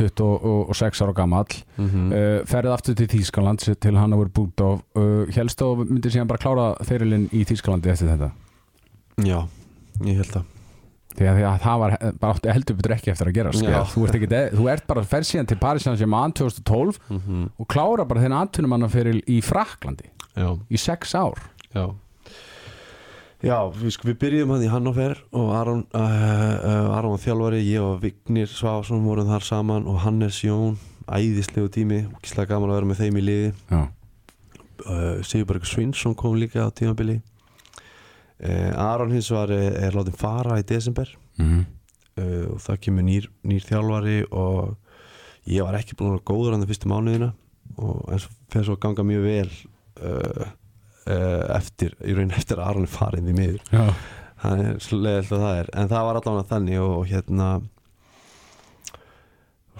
[0.00, 1.52] 26 ára gamall.
[1.76, 2.12] Mm -hmm.
[2.14, 6.74] uh, ferðið aftur til Þýskaland til Hannover Búdóf uh, helst og myndir síðan bara klára
[6.84, 8.30] þeirrilinn í Þýskalandi eftir þetta
[9.26, 9.40] Já,
[10.06, 10.56] ég held það.
[11.10, 13.80] Því að það var eh, bara heldur betur ekki eftir að gera Já.
[13.90, 17.48] þú ert, ekki, þú ert bara ferð síðan til Paris Saint-Germain 2012 mm -hmm.
[17.58, 20.06] og klára bara þennan atvinnumannaferil í Fraklandi
[20.36, 21.38] Já, í sex ár.
[21.74, 21.94] Já.
[23.40, 27.80] Já, við, sko, við byrjum hann í Hannover og Aron, uh, uh, Aron þjálfari, ég
[27.80, 30.76] og Vignir Svásson vorum þar saman og Hannes Jón
[31.08, 33.52] æðislegu tími, gíslega gaman að vera með þeim í liði.
[33.70, 37.22] Uh, Sigurberg Svinsson kom líka á tímabili
[38.40, 41.10] Aron hins var er, látið fara í desember.
[41.36, 41.66] Mm
[42.20, 44.76] uh, og það kemur nýr, nýr þjálfari og
[45.50, 47.32] ég var ekki búin að vera góður hann það fyrstu mánuðina
[47.80, 50.46] og eins og fyrir svo ganga mjög vel uh,
[51.06, 53.62] uh, eftir, í raun eftir að Aron er farin í miður.
[54.80, 55.70] Slegilegt að það er.
[55.76, 57.48] En það var allavega þannig og hérna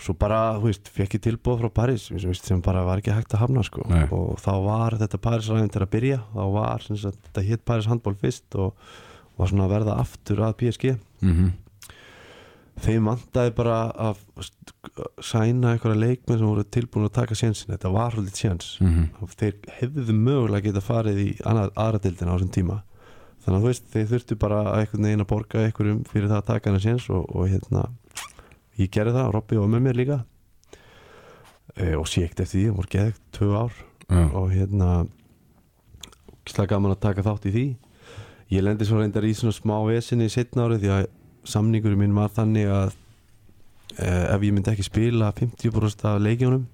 [0.01, 3.03] og svo bara, þú veist, fekk ég tilbúð frá París þú veist, sem bara var
[3.03, 3.85] ekki hægt að hafna sko.
[4.17, 6.21] Og þá var þetta París ræðin til að byrja.
[6.33, 8.73] Þá var, sagt, þetta hétt París handból fyrst og
[9.37, 11.51] var svona að verða aftur að PSG mm
[12.81, 14.21] þeim vantaði bara að
[15.25, 19.33] sæna einhverja leikmenn sem voru tilbúin að taka sjensin, þetta var hlutit sjens -hmm.
[19.37, 22.83] þeir hefðu mögulega geta farið í aðra dildina á þessum tíma.
[23.41, 26.41] Þannig að þú veist, þeir þurftu bara að einhvern veginn að borga einhverjum fyrir það
[26.41, 27.87] að taka hana séns og, og hérna
[28.81, 30.19] ég gerði það Robby var með mér líka.
[31.77, 33.79] E, og sékt eftir því, það voru geðið tvö ár.
[34.11, 34.91] Já, og hérna
[36.51, 37.65] slag gaman að taka þátt í því.
[38.51, 41.05] Ég lendi svo reyndar í svona smá vesinni í setna árið því að
[41.51, 42.97] samningurinn minn var þannig að
[43.97, 46.67] e, ef ég myndi ekki spila 50% af leikjónum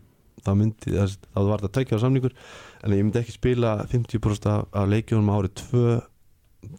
[0.46, 2.34] þá myndi, þá var þetta tveikja á samningur
[2.82, 5.84] en ég myndi ekki spila 50% af, af leikjónum árið 2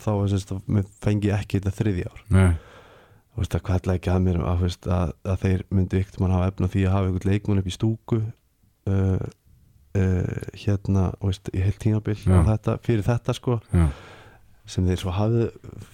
[0.04, 0.12] þá
[1.04, 2.24] fengi ekki þetta þriði ár.
[2.34, 2.50] Nei,
[3.38, 6.24] þú veist að hvað ekki að mér að, þú veist, að, að þeir myndi ykkur
[6.24, 9.28] mann hafa efna því að hafa einhvern leikmann upp í stúku uh,
[10.02, 12.34] uh, hérna veist, í heilt tímabil Já.
[12.40, 13.86] og þetta, fyrir þetta sko já,
[14.68, 15.46] sem þeir svo hafðu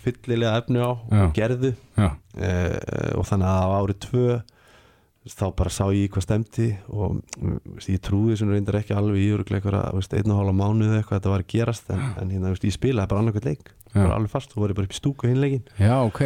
[0.05, 1.19] fyllilega efni á Já.
[1.19, 4.39] og gerðu já, uh, og þannig að á árið tvö
[5.33, 9.19] þá bara sá ég hvað stemdi og mm, veist, ég trúði sem reyndar ekki alveg
[9.19, 12.55] í öruglega eitthvað einn og hálfa mánuð eitthvað þetta var að gerast en, en hérna,
[12.55, 14.15] veist, ég spilaði bara annarkvæmt leik bara já.
[14.17, 16.23] alveg fast og voru bara upp í stúku hinleikin já ok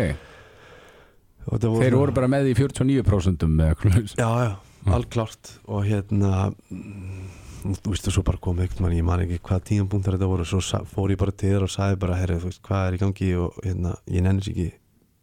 [1.47, 4.49] Þeir voru bara með í 49% með eitthvað Já, já,
[4.97, 9.63] alklárt og hérna mm, þú veist þú svo bara kom eitthvað ég man ekki hvað
[9.71, 12.63] tímapunktar þetta voru svo fór ég bara til þér og sagði bara herri, þú veist,
[12.67, 13.29] hvað er í gangi?
[13.39, 14.67] Og hérna, ég nennis ekki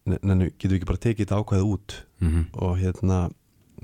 [0.04, 1.98] nenni, getur ekki bara tekið þetta ákvæðið út?
[2.24, 3.20] Mm og hérna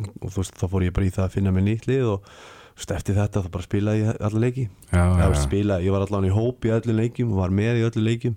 [0.00, 2.28] og þú veist, þá fór ég bara í það að finna mér nýtt lið og
[2.30, 4.68] þú veist, eftir þetta þá bara spilaði ég alla leiki.
[4.88, 7.80] Já, já, já, spilaði, ég var allan í hóp í öllum leikjum og var með
[7.80, 8.36] í öllum leikjum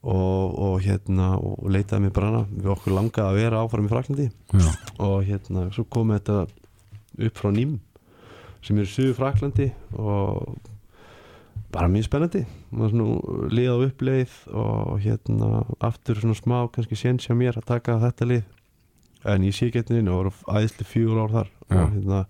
[0.00, 3.92] og, og hérna og leitaði mér bara hana, við okkur langaði að vera áfram í
[3.92, 6.44] Fraklandi já, og hérna svo kom þetta
[7.20, 7.78] upp frá Ným
[8.64, 10.56] sem er í Suður Fraklandi og
[11.70, 12.44] bara mjög spennandi.
[12.74, 18.26] Lið á uppleið og hérna aftur svona smá kannski séns hjá mér að taka þetta
[18.26, 18.42] lið.
[19.30, 21.50] En ég sé getnin og voru æðisli fjögur ár þar.
[21.70, 21.80] Já.
[21.84, 22.20] og hérna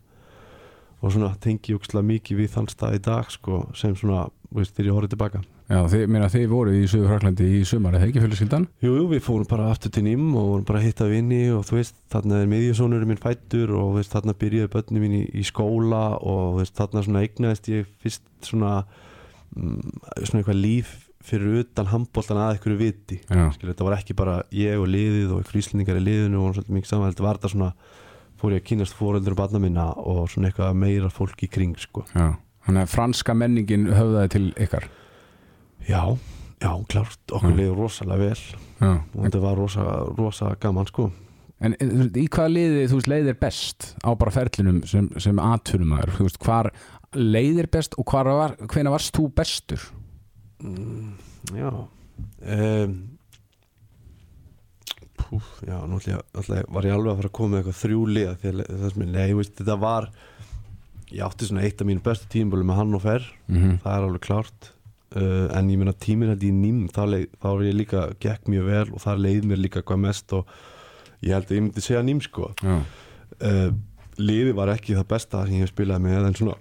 [1.00, 4.90] og svona tengi úkslega mikið við þann stað í dag sko sem svona, veist, þegar
[4.90, 8.22] ég horfði tilbaka Já, þið, meina, þið voru í Suður Fraklandi í sumar, eða ekki
[8.24, 8.64] fjölskyldan?
[8.82, 11.62] Jú, jú, við fórum bara aftur til Ným og vorum bara að hitta vini og
[11.68, 15.22] þú veist, þarna er miðjusónurinn minn fættur og þú veist, þarna byrjuði börnum mín í,
[15.30, 18.72] í skóla og þú veist, þarna svona eignaðist ég fyrst svona
[19.54, 20.92] mm, svona eitthvað líf
[21.30, 25.42] fyrir utan handbóltan að einhverju viti Skilur, þetta var ekki bara ég og liðið og
[25.42, 27.72] einhverjum íslendingar í liðinu og svolítið mikið saman, þetta var þetta svona
[28.40, 32.06] fór ég að kynast fóreldur og og svona eitthvað meira fólk í kring sko.
[32.14, 32.40] já.
[32.66, 34.88] Þannig að franska menningin höfðaði til ykkar.
[35.88, 36.02] Já,
[36.60, 38.44] já, klárt, okkur liður rosalega vel.
[38.80, 38.92] Já.
[39.14, 39.84] og þetta var rosa,
[40.16, 41.10] rosa gaman sko.
[41.60, 46.14] En eh, í hvaða liði þú veist leiðir best á bara ferlinum sem, sem atvinnumæður?
[46.16, 46.70] Þú veist, hvar
[47.16, 49.84] leiðir best og var, hvena varst þú bestur?
[50.62, 51.16] mm,
[51.56, 52.98] Já um,
[55.20, 58.50] Púf, já, náttúrulega, var ég alveg að fara að koma með eitthvað þrjú liða því
[58.50, 60.08] að það sem, nei, veist, þetta var
[61.10, 64.06] ég átti svona eitt af mínu bestu tímabölu með hann og fer, Mm það er
[64.08, 64.70] alveg klárt
[65.16, 67.02] uh, en ég meina tíminn held ég ným þá,
[67.42, 70.50] var ég líka, gekk mjög vel og það leið mér líka hvað mest og
[71.20, 72.50] ég held að ég myndi segja ným sko.
[73.40, 73.70] Uh,
[74.20, 76.58] liði var ekki það besta sem ég hef spilað með en svona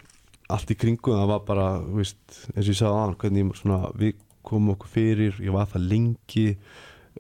[0.50, 2.22] allt í kringum það var bara, veist,
[2.56, 6.46] eins og ég sagði aðan hvernig svona, við komum okkur fyrir ég var það lengi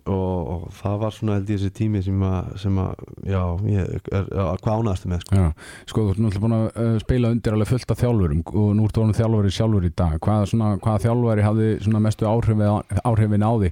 [0.05, 3.93] og, og það var svona held ég þessi tími sem að, sem að já, ég
[3.97, 5.43] er, já, hvað ánæðastu með sko.
[5.43, 5.47] já.
[5.91, 8.87] Sko, þú ert náttúrulega búin að uh, spila undir alveg fullt af þjálfurum og nú
[8.87, 10.17] ertu orðin þjálfari sjálfur í dag.
[10.25, 13.71] Hvaða, svona, hvaða þjálfari hafði svona mestu áhrifin, áhrifin á því?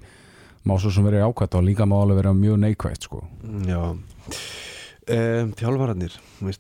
[0.68, 3.24] Má svo sem verið ákvæmt og líka má alveg vera mjög neikvægt, sko.
[3.68, 3.82] já
[5.14, 6.16] um, þjálfararnir,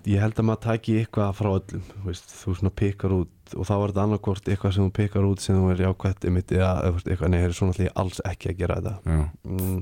[0.07, 3.73] ég held að maður tæki eitthvað frá öllum veist, þú svona pikkar út og þá
[3.75, 7.39] er þetta annarkvort eitthvað sem þú pikkar út sem þú er jákvæmt veist, eitthvað, nei,
[7.55, 9.21] svona ég alls ekki að gera þetta.
[9.47, 9.77] Mm,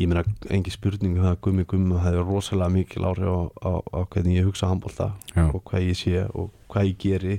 [0.00, 0.24] ég meina
[0.56, 4.00] engi spurning um það að Gummi Gummi það er rosalega mikil áhrif á, á, á
[4.14, 5.12] hvernig ég hugsa handbólta
[5.50, 7.38] og hvað ég sé og hvað ég geri.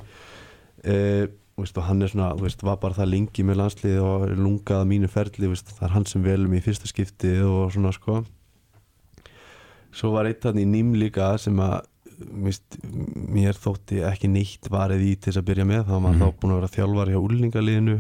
[0.86, 1.26] Uh,
[1.56, 4.90] veist, og hann er svona veist, var bara það lengi með landslið og lungað að
[4.92, 8.22] mínu ferli, veist, það er hann sem velum í fyrsta skipti og svona sko
[9.96, 11.86] svo var eitt hann í ným líka sem að
[12.46, 12.78] veist,
[13.36, 16.20] mér þótti ekki neitt varið í til þess að byrja með þá var Mhm.
[16.22, 17.96] þá búin að vera þjálfar hjá úlningaliðinu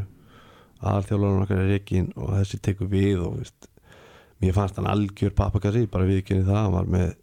[0.85, 3.67] aðalþjálfarinn okkar er reikin og þessi tekur við og veist,
[4.43, 7.13] mér fannst hann algjör pappakassi, bara viðkynni það hann var með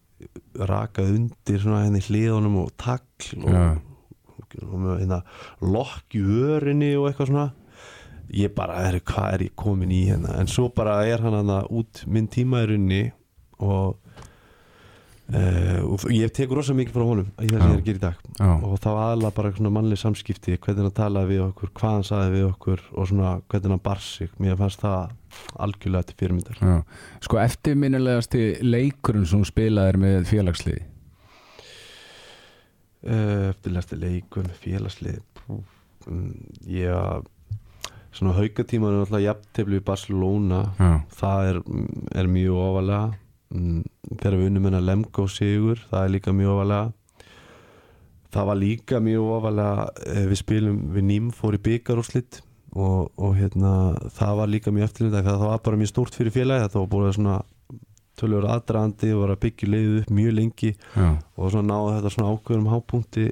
[0.68, 3.64] rakað undir svona henni hliðunum og tagl og, Já.
[4.68, 5.18] og með hérna
[5.64, 7.48] lokk í örinni og eitthvað svona
[8.32, 11.66] ég bara, er, hvað er ég komin í hérna en svo bara er hann hann
[11.68, 13.02] út minn tíma í runni
[13.60, 13.98] og
[15.32, 17.62] Uh, og ég tekur rosa mikið frá honum í það sem Já.
[17.62, 18.24] ég er að gera í dag.
[18.36, 22.06] Já, og þá aðla bara svona mannleg samskipti hvernig hann talaði við okkur, hvað hann
[22.08, 24.32] saði við okkur og svona hvernig hann bar sig.
[24.42, 25.14] Mér fannst það
[25.64, 26.58] algjörlega til fyrirmyndar.
[26.60, 26.80] Já.
[27.24, 30.88] Sko, eftirminnilegasti leikurinn sem þú spilaðir með félagsliði?
[33.06, 35.58] uh, eftirlæsti leikur með félagslið Pú,
[36.10, 36.28] um,
[36.68, 37.26] ég
[38.12, 40.62] svona haukatíma er náttúrulega jafntefli í Barcelona.
[40.76, 41.60] Já, það er,
[42.20, 43.04] er mjög ofalega.
[43.08, 43.21] mm,
[43.52, 46.92] þegar við unnum hennar Lemko sigur, það er líka mjög ofalega
[48.32, 52.40] það var líka mjög ofalega eh, við spilum við ným fór í byggarúslit
[52.72, 53.72] og, og hérna
[54.16, 57.16] það var líka mjög eftirlita það var bara mjög stórt fyrir félagi það var búin
[57.18, 57.40] svona
[58.18, 62.34] tölur aðdraðandi var að byggja leiðið upp mjög lengi já, og svona náði þetta svona
[62.34, 63.26] ákveðum hápunkti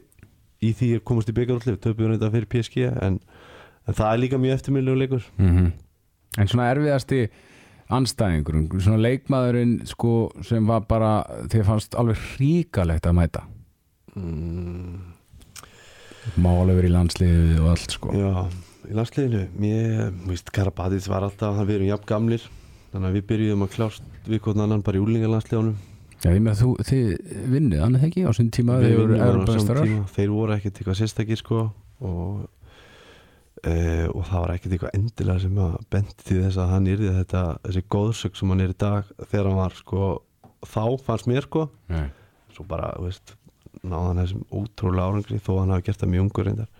[0.61, 3.21] í því að komast í byggarúslit töpuður þetta fyrir PSG en,
[3.87, 5.29] en það er líka mjög eftirminnilegu leikur.
[5.41, 5.71] Mhm.
[6.39, 7.23] En svona erfiðasti
[7.97, 10.15] anstæðingur svona leikmaðurinn sko
[10.47, 11.13] sem var bara,
[11.53, 13.45] þið fannst alveg hríkalegt að mæta.
[14.19, 14.99] Mm.
[16.43, 18.15] má alveg verið í landsliðið og allt sko.
[18.15, 18.33] Já,
[18.91, 19.45] í landsliðinu.
[19.61, 22.49] Mér, víst, Karabatis var alltaf hann við erum jafn gamlir
[22.91, 25.79] þannig að við byrjuðum að klást við hvort annan bara í úlingalandsliðunum
[26.21, 27.05] Já, ég með að þú, þið
[27.49, 30.01] vinnið, annað ekki á sín tíma þið voru tíma.
[30.13, 31.61] þeir voru ekkert eitthvað sérstakir sko
[32.05, 32.43] og
[33.61, 37.11] Uh, og það var ekkert eitthvað endilega sem að bendi til þess að hann yrði
[37.19, 40.07] þetta þessi góðsök sem hann er í dag þegar hann var sko
[40.65, 41.67] þá fannst mér sko.
[41.93, 42.07] Nei.
[42.57, 43.35] svo bara, veist,
[43.85, 46.71] náða hann þessum ótrúlega árangri þó að hann hafi gert það mjög ungur reyndar.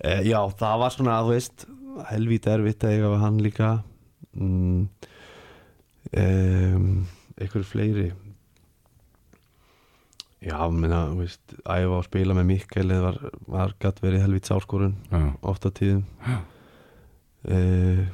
[0.00, 1.66] E, Já, það var svona, þú veist
[2.10, 3.70] helvít erfitt að eiga við hann líka.
[4.36, 4.80] Mm,
[6.16, 6.88] um,
[7.36, 8.08] einhverju fleiri
[10.46, 13.16] Já, menna, þú veist æfa og spila með Mikael eða var,
[13.50, 16.04] var gatt verið helvíts áskorun Já, oft á tíðum.
[17.46, 18.04] Uh,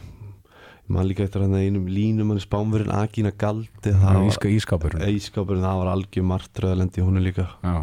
[0.93, 4.31] mann líka eftir hann einum línum hann er spánverðin Agina Galdi það það var var
[4.31, 7.49] íska ískápur Ískápurinn, það var algjör martröðalendi í honum líka.
[7.65, 7.77] Já,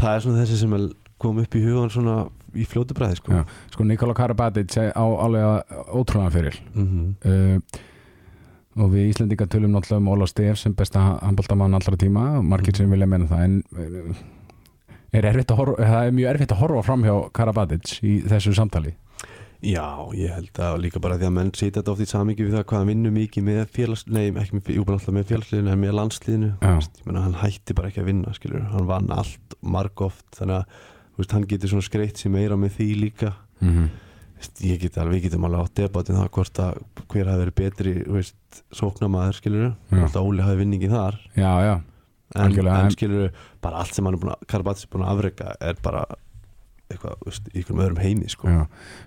[0.00, 0.76] Það er svona þessi sem
[1.20, 2.16] kom upp í hugan svona
[2.56, 3.42] í fljótu bræði sko.
[3.72, 6.60] Sko Nikola Karabatic á alveg ótrúlega fyrir.
[6.74, 7.14] Mhm.
[7.24, 7.80] uh,
[8.80, 12.40] og við Íslendinga tölum náttúrulega um Óla Stef sem besta handbóltamann allra tíma.
[12.42, 14.24] Margir sem vilja menna það en uh,
[15.12, 15.28] er
[15.58, 18.94] horfa, það er mjög erfitt að horfa fram hjá Karabatic í þessu samtali.
[19.60, 22.54] Já, ég held að líka bara því að menn sitja þetta oft í samingi við
[22.56, 26.52] það hvað hann vinnur mikið með félags, nei, ekki með, félagsliðinu en með landsliðinu,
[27.04, 30.78] meina hann hætti bara ekki að vinna, skilur, hann vann allt margóft, þannig að
[31.20, 33.34] veist, hann getur skreitt sér meira með því líka.
[33.60, 33.90] Mm -hmm.
[34.40, 36.78] Get alveg, við getum alveg átt debatin það hvort að
[37.12, 41.18] hver hafi verið betri, veist, sóknamaður, skilur, að Óli hafi vinningin þar.
[41.36, 41.74] Já, já,
[42.36, 43.30] en, en- skilur,
[43.60, 46.04] bara allt sem hann er búin að Karabatis er búin að afreka er bara
[46.90, 48.54] eitthvað, veist, í einhverjum öðrum heimi, sko.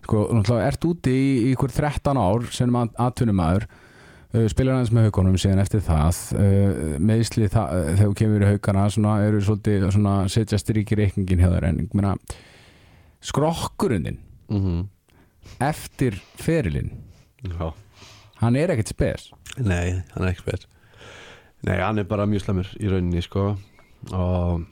[0.05, 0.21] Sko,
[0.61, 2.77] ert úti í, í ykkur 13 ár sem
[3.67, 6.21] uh, spilar aðeins með haugunum síðan eftir það
[7.03, 11.67] meðsli þegar þú kemur í haugana svona, eru svolítið svona setja stríkir reikningin hjá þér
[11.73, 12.15] en ég meina
[13.23, 14.21] skrokkurinn þinn
[14.53, 14.81] mm
[15.63, 16.91] eftir ferilinn.
[17.43, 17.73] Já.
[18.41, 19.31] Hann er ekkert spes.
[19.57, 20.67] Nei, hann er ekki spes.
[21.63, 23.53] Nei, hann er bara mjög slemur í rauninni sko.
[24.11, 24.65] Og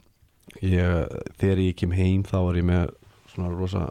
[0.60, 2.90] ég, þegar ég kem heim þá var ég með
[3.32, 3.84] svona rosa,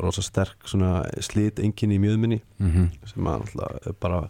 [0.00, 3.10] rosa sterk svona slit enginn í mjöðminni mm -hmm.
[3.10, 4.22] sem að alltaf bara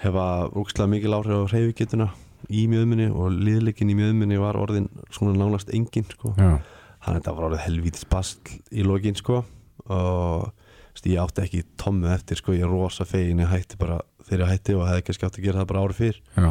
[0.00, 2.08] hefa úkslega mikil áhrif á reyfigetuna
[2.48, 6.34] í mjöðminni og liðleikin í mjöðminni var orðin svona nánast enginn sko.
[6.36, 6.60] Já,
[7.04, 9.44] hann þetta var orðið helvítis bastl í lokin sko.
[9.86, 10.52] Og
[10.96, 14.00] veist, ég átti ekki tommu eftir sko, ég er rosa fegin ég hætti bara
[14.32, 16.20] ég hætti og hefði kannski átti að gera það bara árið fyrr.
[16.36, 16.48] Já,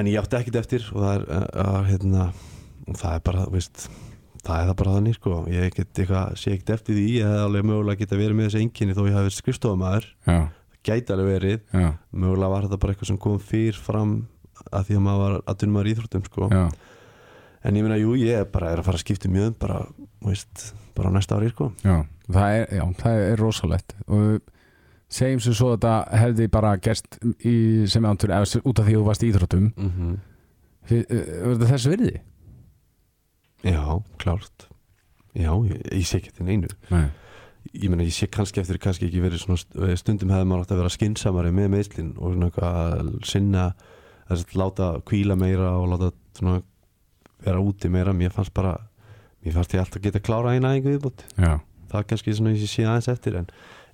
[0.00, 1.26] en ég átti ekkert eftir og það er,
[1.64, 2.24] að, hérna,
[2.88, 3.84] og það er bara veist,
[4.40, 5.36] það er það bara þannig sko.
[5.54, 8.64] Ég get eitthvað, sé ekkert eftir því ég hefði alveg mögulega geta verið með þessi
[8.64, 10.48] enginni þó ég hafi verið skrifstofamæður, það
[10.90, 11.64] gæti alveg verið.
[11.76, 11.88] Já,
[12.24, 14.14] mögulega var þetta bara eitthvað sem kom fyrr fram
[14.70, 16.50] að því að maður var að dunna maður íþróttum sko.
[17.60, 19.82] En ég meina, jú, ég bara er að fara að skipta mjög bara,
[20.22, 20.62] þú veist,
[21.00, 21.70] bara á næsta ári sko.
[21.82, 21.96] Já,
[22.30, 23.96] það er, er rosalegt.
[24.06, 24.40] Og
[25.10, 27.54] segjum sem svo að þetta hefði bara gerst í
[27.90, 29.70] sem ántur, eða út af því að þú varst í íþróttum.
[29.76, 30.18] Mm -hmm.
[30.90, 31.04] Eh,
[31.44, 32.12] var þetta þessu virði?
[33.64, 34.68] Já, klárt.
[35.36, 36.70] Já, ég, ég sé ekki til neinu.
[36.90, 37.08] Nei,
[37.76, 40.70] Ég meina, ég sé kannski eftir kannski ekki verið svona st- stundum hefði maður átt
[40.72, 43.66] að vera skinsamari með meðslinn og svona að sinna
[44.32, 46.62] að láta kvíla meira og láta svona
[47.44, 48.12] vera úti meira.
[48.16, 48.72] Mér fannst bara,
[49.44, 51.24] mér fannst ég alltaf geta klára eina einhver viðbútt
[51.90, 53.46] það er kannski svona ég sé aðeins eftir en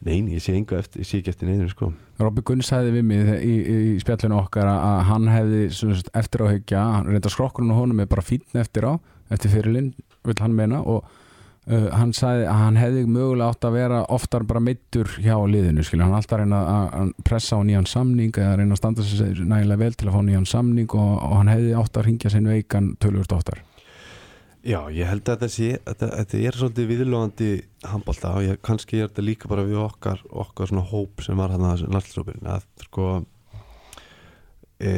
[0.04, 1.86] nein, ég sé, engu eftir, ég sé ekki eftir neinu sko.
[2.20, 6.44] Robby Gunn sagði við mig í, í, í spjallinu okkar að- hann hefði sagt, eftir
[6.44, 8.92] á hyggja, hann reynda skrokkurinn og honum er bara fínn eftir á,
[9.32, 9.94] eftir fyrirlinn
[10.28, 14.44] vil hann meina og uh, hann sagði að hann hefði mögulega átt að vera oftar
[14.44, 16.60] bara meittur hjá liðinu skilja, hann alltaf reyna
[16.92, 20.20] að, pressa á nýjan samning eða reyna að standa sér nægilega vel til að fá
[20.28, 23.62] nýjan samning og, og hann hefði átt að ringja sinn veikan tölvöld oftar
[24.66, 27.50] Já, ég held að þetta er svolítið viðlóðandi
[27.86, 31.54] handbólta og ég, kannski er þetta líka bara við okkar okkar svona hóp sem var
[31.54, 33.06] hann að landslæsrópin að sko
[34.82, 34.90] e,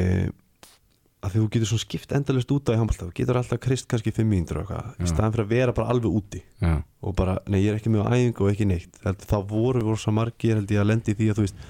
[1.19, 4.13] að þú getur svona skipt endalist út á í handbólta þú getur alltaf krist kannski
[4.15, 7.37] fimm mínútur og eitthvað í staðan fyrir að vera bara alveg úti Já, og bara,
[7.45, 10.57] nei ég er ekki með á æfingu og ekki neitt þá voru voru svo margir
[10.57, 11.61] held ég að lendi því að þú veist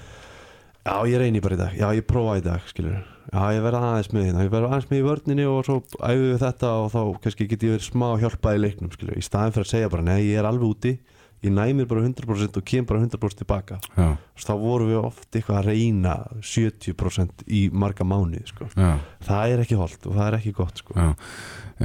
[0.80, 3.82] já ég reyni bara í dag, já ég prófa í dag skilur, já ég verða
[3.92, 6.90] aðeins með hérna ég verða aðeins með í vörninni og svo æfum við þetta og
[6.94, 9.92] þá kannski get ég verið smá hjálpað í leiknum skilur, í staðin fyrir að segja
[9.92, 10.94] bara nei ég er alveg úti,
[11.40, 13.78] ég næmir bara 100% og kem bara 100% tilbaka.
[13.96, 14.10] Já,
[14.44, 18.68] þá voru við oft eitthvað að reyna 70% í marga mánuði sko.
[18.74, 18.98] já.
[19.24, 20.96] Það er ekki holdt og það er ekki gott sko.
[20.98, 21.14] Já,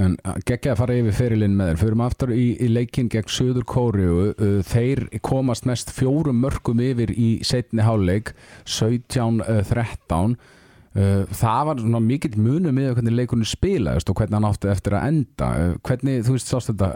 [0.04, 1.82] en geggja að fara yfir fyrirlinn með þér.
[1.86, 7.16] Förum aftur í, í leikinn gegn Suður Kóriu uh, Þeir komast mest fjórum mörgum yfir
[7.16, 8.34] í setni háleik
[8.68, 10.52] 17-13 uh,
[10.96, 15.10] Það var svona mikill munum með hvernig leikunni spilaðist og hvernig hann átti eftir að
[15.10, 15.50] enda.
[15.60, 16.92] Uh, Hvernig, þú veist, sást þetta?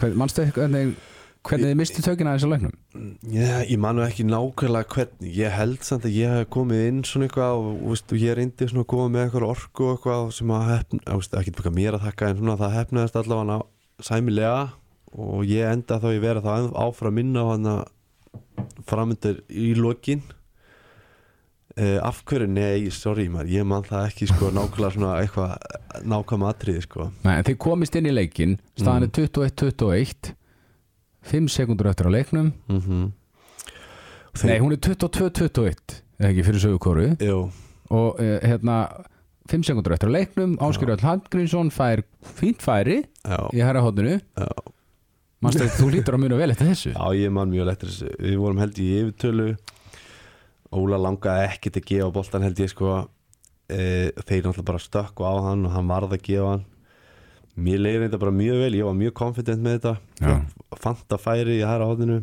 [0.00, 0.96] Hvern, Manstu eitthvað hvernig,
[1.46, 2.74] hvernig þið mistu tökina þessu leiknum?
[3.30, 5.30] Já, ég manu ekki nákvæmlega hvernig.
[5.38, 8.70] Ég held samt að ég hef komið inn svona eitthvað og, veist, og ég reyndi
[8.70, 11.78] svona að koma með eitthvað orku og eitthvað sem að hefna, að, veist, ekki eitthvað
[11.78, 13.60] mér að þakka en svona það hefnaðist allavega
[14.10, 14.58] sæmilega
[15.10, 16.52] og ég enda þá ég vera þá
[16.82, 17.80] áfram minna á hann að
[18.90, 20.22] framöndir í lokin
[21.76, 26.44] uh, af hverju, nei, sorry maður, ég man það ekki sko nákvæmlega svona eitthvað nákvæm
[26.48, 27.08] atriði sko.
[27.26, 30.34] Nei, þið komist inn í leikinn staðan er 21-21
[31.30, 32.52] 5 sekundur eftir á leiknum.
[32.70, 33.08] Mm -hmm.
[34.46, 37.50] Nei, hún er 22-21 eða ekki fyrir sögu kóru Jú,
[37.90, 38.76] og uh, hérna
[39.50, 44.46] 5 sekundur eftir á leiknum Öll Hallgrímsson fær fínt færi já, í hæra hóttinu já.
[45.40, 46.90] Manstu að þú lítur að muna vel eftir þessu.
[46.92, 48.10] Já, ég man mjög lettur þessu.
[48.20, 49.46] Við vorum held í yfirtölu
[50.70, 52.90] Óla langaði ekkert að gefa boltan held ég sko.
[53.70, 56.64] E, Þeir náttúrulega bara stökku á hann og hann varð að gefa hann.
[57.60, 59.94] Mér leiði þetta bara mjög vel Ég var mjög confident með þetta.
[60.80, 62.20] Fanta færi í hæra hóðinu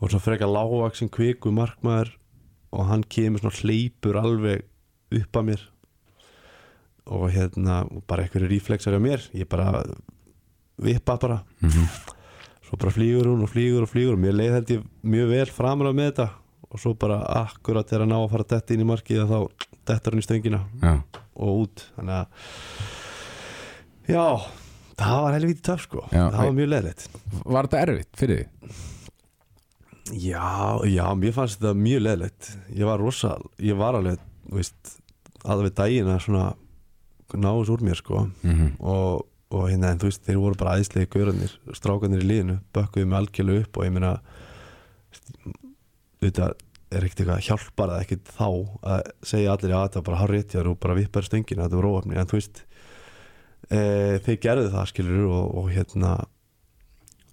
[0.00, 2.14] Og svo frekar lágvaksin kviku markmaður
[2.72, 4.64] Og hann kemur svona hleypur alveg
[5.12, 5.66] upp að mér.
[7.12, 9.28] Og hérna Bara einhverju ríflexar á mér.
[9.36, 9.84] Ég bara
[10.82, 11.42] Vippa bara.
[11.60, 11.86] Mhm.
[12.64, 14.16] Svo svo bara flýgur hún og flýgur og flýgur.
[14.16, 16.30] Og mér leið held ég mjög vel framræð með þetta
[16.72, 19.38] og svo bara akkurat þegar að ná að fara detta inn í markið þá
[19.88, 20.94] dettar hann í stöngina Já,
[21.36, 21.84] og út.
[21.98, 22.26] Þannig að
[24.12, 24.24] já,
[25.02, 26.06] það var helvítið töf sko.
[26.08, 28.46] Já, það var mjög leðilegt var þetta erfitt fyrir því?
[30.12, 34.96] já, já, mér fannst þetta mjög leðilegt ég var rosa, ég var alveg veist,
[35.44, 36.48] alveg daginn að svona
[37.32, 38.26] náðus úr mér sko.
[38.44, 42.58] Mm og, og hérna, en þú veist, þeir voru bara æðislegi gaurarnir, strákanir í liðinu
[42.74, 44.12] bökkuðu mig algjörlega upp og ég meina
[46.22, 46.48] þetta
[46.92, 48.48] er ekkert eitthvað hjálpar eða ekkert þá
[48.94, 52.28] að segja allir að var bara harréttjar og bara vippar stöngina, þetta var róöfni en
[52.28, 52.62] þú veist
[53.70, 53.80] e,
[54.26, 56.12] þeir gerðu það skilur og, og hérna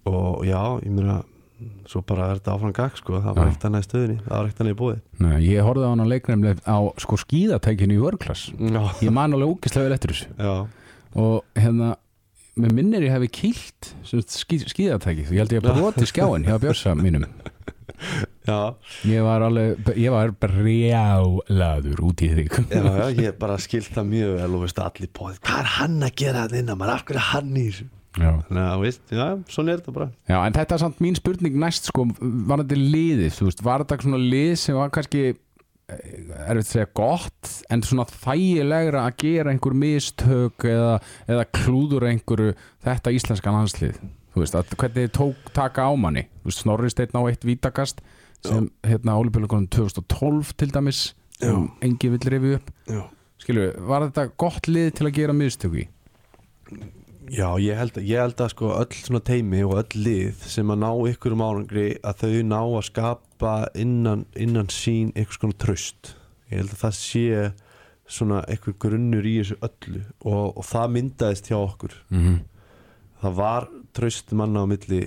[0.08, 1.20] og já, ég meina
[1.90, 4.46] svo bara er þetta áfram gag sko það var ekkert annað í stöðinni, það var
[4.48, 8.00] ekkert annað í búið Nei, ég horfði á hann á leiknæmlega á sko skíðatækinu í
[8.00, 8.46] vörklass
[9.04, 10.30] Ég man alveg úkislega vel eftir þessu.
[10.40, 10.54] Já,
[11.20, 11.90] og hérna
[12.60, 16.96] með minnir ég hefði kýlt skí, skíðatæki, ég held ég að broti skjáin hjá Björsa
[16.98, 17.28] mínum
[19.10, 24.10] ég var alveg, ég var brjálaður út í þig Já, já, ég bara skilt það
[24.12, 26.80] mjög vel og veist allir bóðið, hvað er hann að gera þetta innan?
[26.80, 27.88] Maður, af hverju er hann í þessu?
[28.18, 28.30] Já.
[28.48, 30.08] Þannig að, veist, já, svona er þetta bara.
[30.26, 33.84] Já, en þetta er samt mín spurning næst sko, var þetta liðið, þú veist, var
[33.84, 35.22] þetta svona lið sem var kannski
[35.90, 40.96] er við að segja gott en svona þægilegra að gera einhver mistök eða,
[41.30, 42.54] eða klúður einhverju
[42.86, 44.00] þetta íslenska landslið?
[44.30, 46.26] Þú veist, að hvernig þið tók taka á manni?
[46.42, 48.02] Þú veist, Snorri steinn á eitt vítakast
[48.46, 51.00] sem hérna álipjölugunum 2012 til dæmis
[51.40, 52.70] sem engi vill rifið upp.
[52.88, 53.02] Já,
[53.42, 55.86] skilju, var þetta gott lið til að gera mistök í?
[57.30, 60.80] já ég, held, ég held að sko öll svona teimi og öll lið sem að
[60.82, 66.14] ná ykkur um árangri að þau ná að skapa innan, innan sín ykkur svona tröst
[66.50, 67.26] ég held að það sé
[68.10, 71.94] svona ykkur grunnur í þessu öllu og, og það myndaðist hjá okkur.
[72.10, 72.40] Mm -hmm.
[73.22, 75.00] það var tröst manna á milli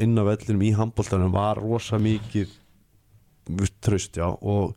[0.00, 2.48] inn á vellinum í handbóltanum var rosa mikið
[3.84, 4.74] tröst já og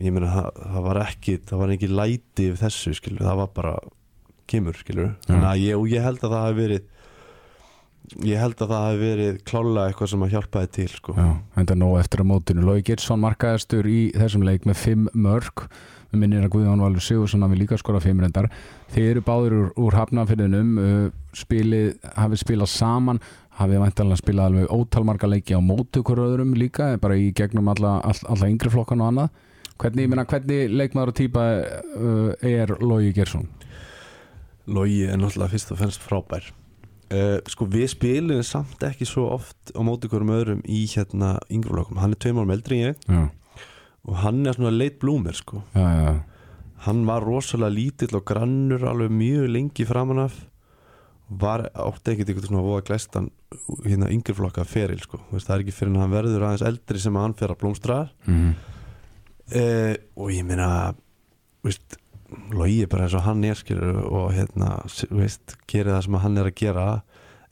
[0.00, 3.52] ég meina það, það var ekki það var ekki læti yfir þessu skilur það var
[3.58, 3.74] bara
[4.50, 6.88] kemur skilur þannig að ég, ég held að það hafi verið
[8.26, 11.14] ég held að það hafi verið klálega eitthvað sem að hjálpaði til sko.
[11.16, 11.28] Já,
[11.62, 12.64] enda nóg eftir að mótinu.
[12.66, 15.64] Lói Geirsson markaðastur í þessum leik með 5 mörg
[16.12, 18.50] við minnir að Guðjón Valur Sigursson hafi líka skora 5 reyndar.
[18.92, 21.06] Þeir eru báður úr, úr hafnafyrðinum uh,
[21.36, 23.22] spilið, hafið spilað saman
[23.58, 27.98] hafið væntalega spilað alveg ótalmarga leiki á mótu hverju öðrum líka bara í gegnum alla,
[28.00, 29.42] all, alla yngri flokkan og annað.
[29.82, 33.48] Hvernig, ég meina, hvernig leikmaður og típa uh, er Lói Geirsson?
[34.70, 36.52] Logi er náttúrulega fyrst og fennst frábær.
[37.12, 41.98] Uh, sko við spilum samt ekki svo oft á móti hverjum öðrum í hérna yngreflokkum,
[42.00, 43.02] hann er tveim árum eldri en ég.
[43.08, 43.66] Já,
[44.08, 45.60] og hann er svona leit blúmer sko.
[45.76, 46.14] Já, já,
[46.86, 50.40] hann var rosalega lítill og grannur alveg mjög lengi framan af
[51.28, 53.30] var átti ekkert eitthvað svona voða glæstan
[53.86, 55.20] hérna yngreflokka feril sko.
[55.30, 57.60] Þú veist, það er ekki fyrir hann verður aðeins eldri sem að hann fer að
[57.62, 57.98] blómstra.
[58.26, 58.52] Mm
[59.52, 60.68] uh, og ég meina
[61.64, 61.96] veist,
[62.56, 64.78] logi bara eins og hann er skilur og hérna
[65.68, 66.86] gerir það sem hann er að gera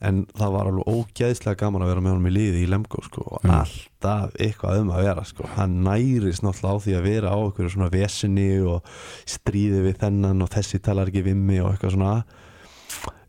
[0.01, 3.21] en það var alveg ógeðslega gaman að vera með honum í liði í Lemgo sko
[3.35, 3.51] og Mm.
[3.59, 5.45] alltaf eitthvað um að vera sko.
[5.55, 8.81] Hann nærist náttúrulega á því að vera á okkur svona vesinni og
[9.29, 12.15] stríði við þennan og þessi talar ekki við mig og eitthvað svona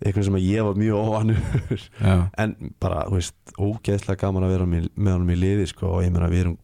[0.02, 1.84] eitthvað sem ég var mjög óvanur.
[2.00, 5.92] Já, en bara, þú veist, ógeðslega gaman að vera með, með honum í liði sko,
[5.96, 6.58] og ég meina við erum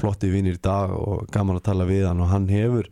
[0.00, 2.86] flotti vinnir í dag og gaman að tala við hann og hann hefur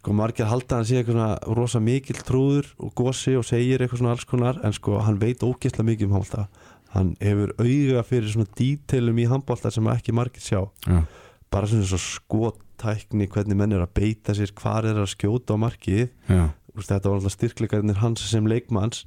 [0.00, 4.02] sko margir halda hann sé eitthvað svona rosa mikill trúður og gosi og segir eitthvað
[4.02, 4.60] svona alls konar.
[4.64, 6.46] En sko hann veit ógeðslega mikið um handbólta
[6.94, 10.62] hann hefur auga fyrir svona dítelum í handbólta sem ekki margir sjá.
[10.86, 11.02] Já,
[11.50, 15.62] bara svona svo skottækni hvernig menn er að beita sér hvar er að skjóta á
[15.62, 16.10] markið.
[16.30, 16.42] Já,
[16.78, 19.04] þetta var alltaf styrkleikarnir hans sem leikmanns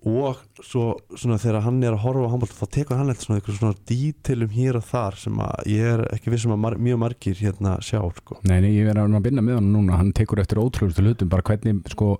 [0.00, 3.56] og svo svona þegar hann er að horfa á handbólt þá tekur hann eitthvað svona,
[3.58, 7.36] svona dítilum hér og þar sem að ég er ekki vissum að mar mjög margir
[7.36, 8.38] hérna sjá sko.
[8.48, 11.44] Nei, nei, ég verði að byrja með hann núna hann tekur eftir ótrúlustu hlutum bara
[11.44, 12.14] hvernig sko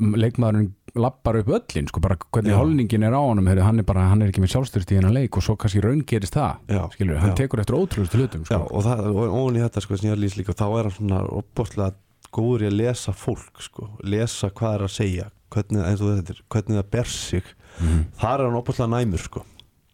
[0.00, 2.58] leikmaðurinn lappar upp öllin sko bara hvernig Já.
[2.58, 5.14] holningin er á honum heyrðu, hann er bara, hann er ekki með sjálfstyrst í hennar
[5.14, 7.36] leik og svo kannski raun gerist það, Já, skilur, hann já.
[7.44, 8.62] tekur eftir ótrúlustu hlutum Já, sko.
[8.66, 10.96] og, það, og ofan í þetta sko, sem ég er lýst líka þá er hann
[10.98, 11.94] svona opbóðslega
[12.34, 16.90] góður í að lesa fólk sko, lesa hvað er að segja hvernig, er, hvernig það
[16.94, 17.46] ber sig
[17.80, 18.02] mm.
[18.20, 19.44] þar er hann opbóðslega næmur sko.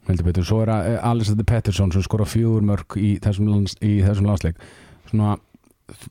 [0.08, 3.76] heldur betur, svo er að eh, Alexander Pettersson sem skora fjögur mörg í þessum, lands,
[3.80, 4.60] í þessum landsleik
[5.10, 5.36] svona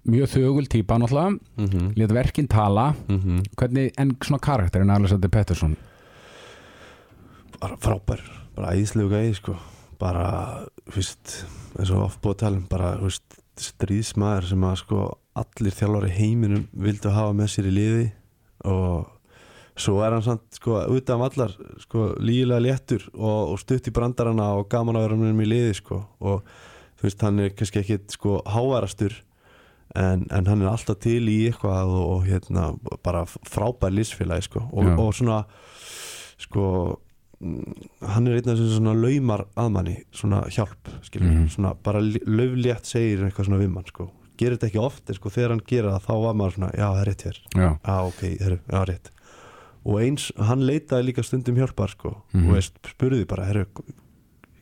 [0.08, 1.92] mjög þögul típa náttúrulega mm -hmm.
[2.00, 2.94] lét verkinn tala
[3.58, 5.76] hvernig, en svona karakterin Alexander Pettersson
[7.60, 8.22] bara frábær,
[8.56, 9.56] bara æðislegu gæði sko.
[10.00, 11.46] bara, þú veist
[11.80, 15.00] eins og oft búið að tala um bara, þú veist stríðsmaður sem að sko
[15.36, 18.06] allir þjálfari heiminum vildu hafa með sér í liði
[18.72, 19.12] og
[19.76, 21.52] svo er hann samt sko út af allar
[21.84, 25.74] sko lígilega léttur og, og stutt í brandarana og gaman að vera með í liði
[25.82, 26.46] sko og
[26.96, 29.18] þú veist hann er kannski ekki sko hávarastur
[29.96, 32.70] en, en hann er alltaf til í eitthvað og, og hérna
[33.04, 35.42] bara frábær lífsfélagi sko og, og svona
[36.42, 36.66] sko
[37.40, 41.50] mm, hann er einn af þessum svona laumar aðmanni svona hjálp skilur, Mhm.
[41.52, 44.08] svona bara löflétt segir eitthvað svona við mann sko
[44.38, 46.86] gerir þetta ekki oft en sko þegar hann gerir það þá var maður svona já
[46.88, 47.40] það er rétt hér.
[47.56, 49.12] Já, Já, ok, heru, já, rétt.
[49.86, 52.48] Og eins, hann leitaði líka stundum hjálpar sko, Mhm.
[52.50, 53.66] og veist, spurði bara heru,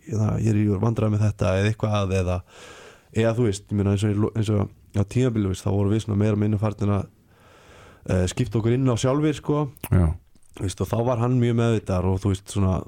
[0.07, 2.37] ég, ég er í vandrað með þetta eða eitthvað að eða,
[3.15, 4.69] eða þú veist, ég meina eins og, eins og
[4.99, 7.05] á tímabili, veist, þá voru við svona meira minna fartin að
[8.09, 10.13] uh, skipta okkur inn á sjálfir sko, já,
[10.59, 12.81] veist, og þá var hann mjög meðvitað og þú veist, svona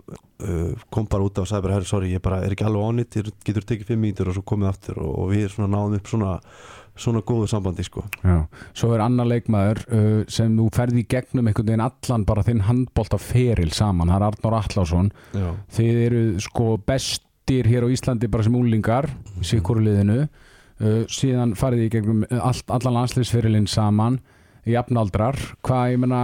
[0.44, 2.88] uh, kom bara út af og sagði bara, herri, sorry, ég bara er ekki alveg
[2.90, 5.04] onnit, getur tekið fimm mínútur og svo komið aftur.
[5.04, 6.40] Og, og við náðum upp svona
[6.96, 8.06] svona góðu sambandi sko.
[8.24, 8.46] Já.
[8.78, 12.64] Svo er annar leikmaður uh, sem þú ferði í gegnum einhvern veginn allan bara þinn
[12.70, 18.32] handbólta feril saman, það er Arnór Attlásson Já, Þið eru sko bestir hér á Íslandi
[18.32, 19.10] bara sem úlingar
[19.44, 20.24] síkóru liðinu.
[20.80, 24.22] Uh, síðan farið í gegnum allt, allan landsliðsferilinn saman
[24.68, 26.24] jafnaldrar, hvað ég menna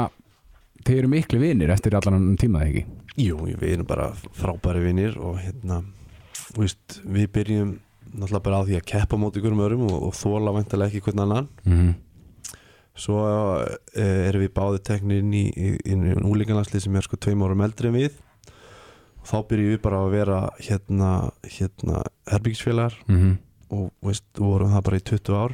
[0.82, 4.86] þið eru miklu vinir eftir allan annan tíma það ekki Jú, við erum bara frábæri
[4.86, 5.82] vinnir og hérna,
[6.58, 7.74] veist, við byrjum
[8.12, 11.06] náttúrulega bara á því að keppa móti ykkur um örum og, og þóla væntalega ekki
[11.08, 11.52] hvern annan.
[11.66, 11.94] Mm -hmm.
[12.96, 17.44] svo uh, erum við báði teknir inn í, í, í úlinganlandslið sem er sko tveim
[17.44, 18.12] árum eldri en við.
[19.22, 23.38] Og þá byrjum við bara að vera hérna, hérna herbyggisfélagar Mm
[23.72, 25.54] og veist, vorum það bara í 20 ár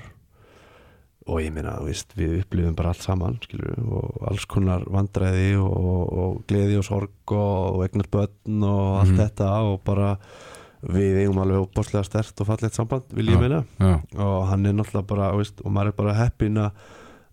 [1.27, 1.53] og ég
[1.85, 6.85] veist, við upplifum bara allt saman skilur, og alls konar vandræði og, og gleði og
[6.87, 9.17] sorg og, egnar börn og allt Mhm.
[9.21, 10.17] þetta og bara
[10.87, 13.39] við eigum alveg óbáslega stert og fallegt samband vil ég Já.
[13.41, 16.71] meina Já, og hann er náttúrulega bara, veist, og maður er bara heppin að,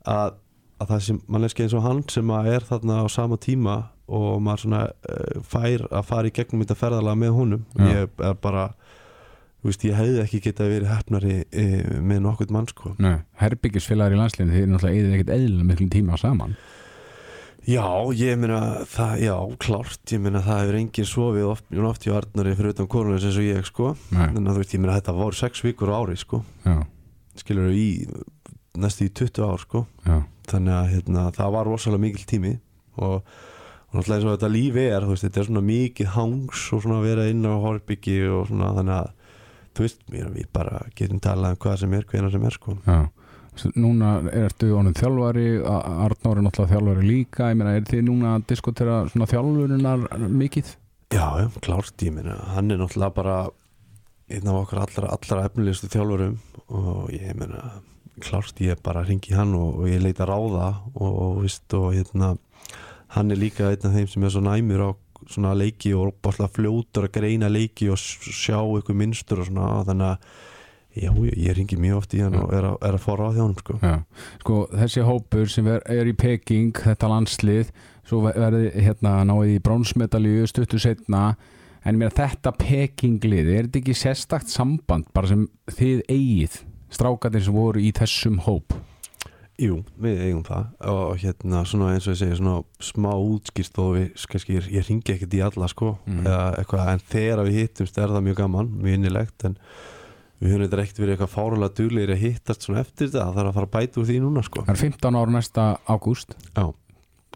[0.06, 0.32] að
[0.80, 3.76] að það sem manneski eins og hann sem er þarna á sama tíma
[4.08, 7.84] og maður svona uh, fær að fara í gegnum þetta ferðalega með honum Já.
[7.86, 8.64] ég er bara
[9.70, 11.66] veist, ég hefði ekki getað verið hefnari e,
[12.04, 12.94] með nokkurt mann sko.
[13.02, 16.56] Nei, herbyggisfélagar í landsliðinu þið eru náttúrulega eðið ekkert eðlilega miklum tíma saman.
[17.64, 18.60] Já, ég meina
[18.92, 19.34] það, já,
[19.64, 20.02] klárt.
[20.12, 23.46] Ég meina það hefur enginn sofið oft, oft í Arnari fyrir utan korunis eins og
[23.46, 23.94] ég sko.
[24.12, 26.42] En þú veist, ég meina þetta voru sex vikur á ári sko.
[26.66, 26.82] Já,
[27.40, 27.88] skilur í
[28.76, 29.86] næstu í 20 ár sko.
[30.04, 30.18] Já,
[30.50, 32.54] þannig að hérna, það var rosalega mikil tími.
[33.00, 36.66] Og, og náttúrulega eins og þetta lífi er þú veist, þetta er svona mikið hangs
[36.68, 39.12] og svona að vera inn á Horbyggi og svona þannig að
[39.74, 43.02] þú veist, við bara getum talað um hvað sem er, hvena sem er sko já
[43.78, 48.32] Núna ertu honum þjálfari A- Arnór er náttúrulega þjálfari líka ég meina, er þið núna
[48.34, 50.72] að diskutera svona þjálfurinnar mikið?
[51.14, 53.36] Já, já, klárt, ég meina, hann er náttúrulega bara
[54.34, 56.34] einn af okkar allra, allra efnilegustu þjálfurum
[56.74, 57.62] og ég meina
[58.26, 62.32] klárt, ég bara ringi hann og, og ég leita ráða og, og, veist, og hérna,
[63.14, 64.90] hann er líka einn af þeim sem er svo næmur á
[65.30, 70.10] svona leiki og bara fljótur að greina leiki og sjá ykkur minnstur og svona þannig
[70.10, 70.28] að
[70.94, 73.58] já, ég, ringi mjög oft í hann og er, að- er að fóra á þjónum
[73.58, 73.78] sko.
[74.44, 77.72] Sko þessi hópur sem er, er í Peking, þetta landslið
[78.06, 81.34] svo ver- verði hérna náið í brónsmedalju stuttu setna
[81.84, 86.60] en mér þetta Peking-lið er þetta ekki sérstakt samband bara sem þið eigið
[86.94, 88.72] strákarnir sem voru í þessum hóp
[89.62, 90.64] Jú, við eigum það.
[90.90, 94.86] Og hérna svona eins og ég segi svona smá útskýrst og við, kannski ég, ég
[94.88, 95.92] ringi ekkert í alla sko.
[96.08, 96.24] Mhm.
[96.26, 99.58] eða eitthvað, en þegar við hittumst er það mjög gaman, mjög innilegt en
[100.42, 103.48] við höfum þetta ekkert verið eitthvað fárulega duglegir að hittast svona eftir þetta það þarf
[103.52, 104.64] að fara að bæta úr því núna sko.
[104.64, 106.34] Það er 15 ára næsta ágúst.
[106.50, 106.64] Já,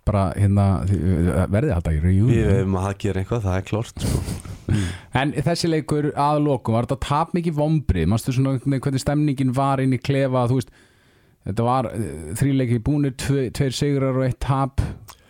[0.09, 0.67] bara hérna
[1.53, 4.23] verði þetta í við reunion hefum að gera eitthvað, það er klart sko.
[5.17, 9.81] En þessi leikur að lokum var þetta tap mikið vombrið mástu svona hvernig stemningin var
[9.81, 10.75] inn í klefa þú veist
[11.49, 11.91] þetta var
[12.39, 14.85] þrýleiki búnir tve, tveir sigrar og eitt tap.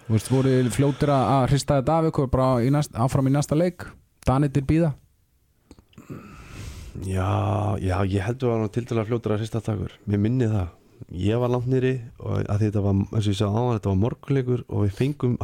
[0.09, 3.35] Þú veist voru þið fljótir að hrista þetta af ykkur bara í næst, áfram í
[3.35, 3.85] næsta leik?
[4.29, 4.95] Danitir býða
[7.07, 10.73] Já, já, ég heldur að hann til dæla fljótur að hrista takur Mér minni það.
[11.14, 14.01] Ég var langt nýri og að þetta var, eins og ég sagði áðan, þetta var
[14.03, 15.37] morgunleikur og við fengum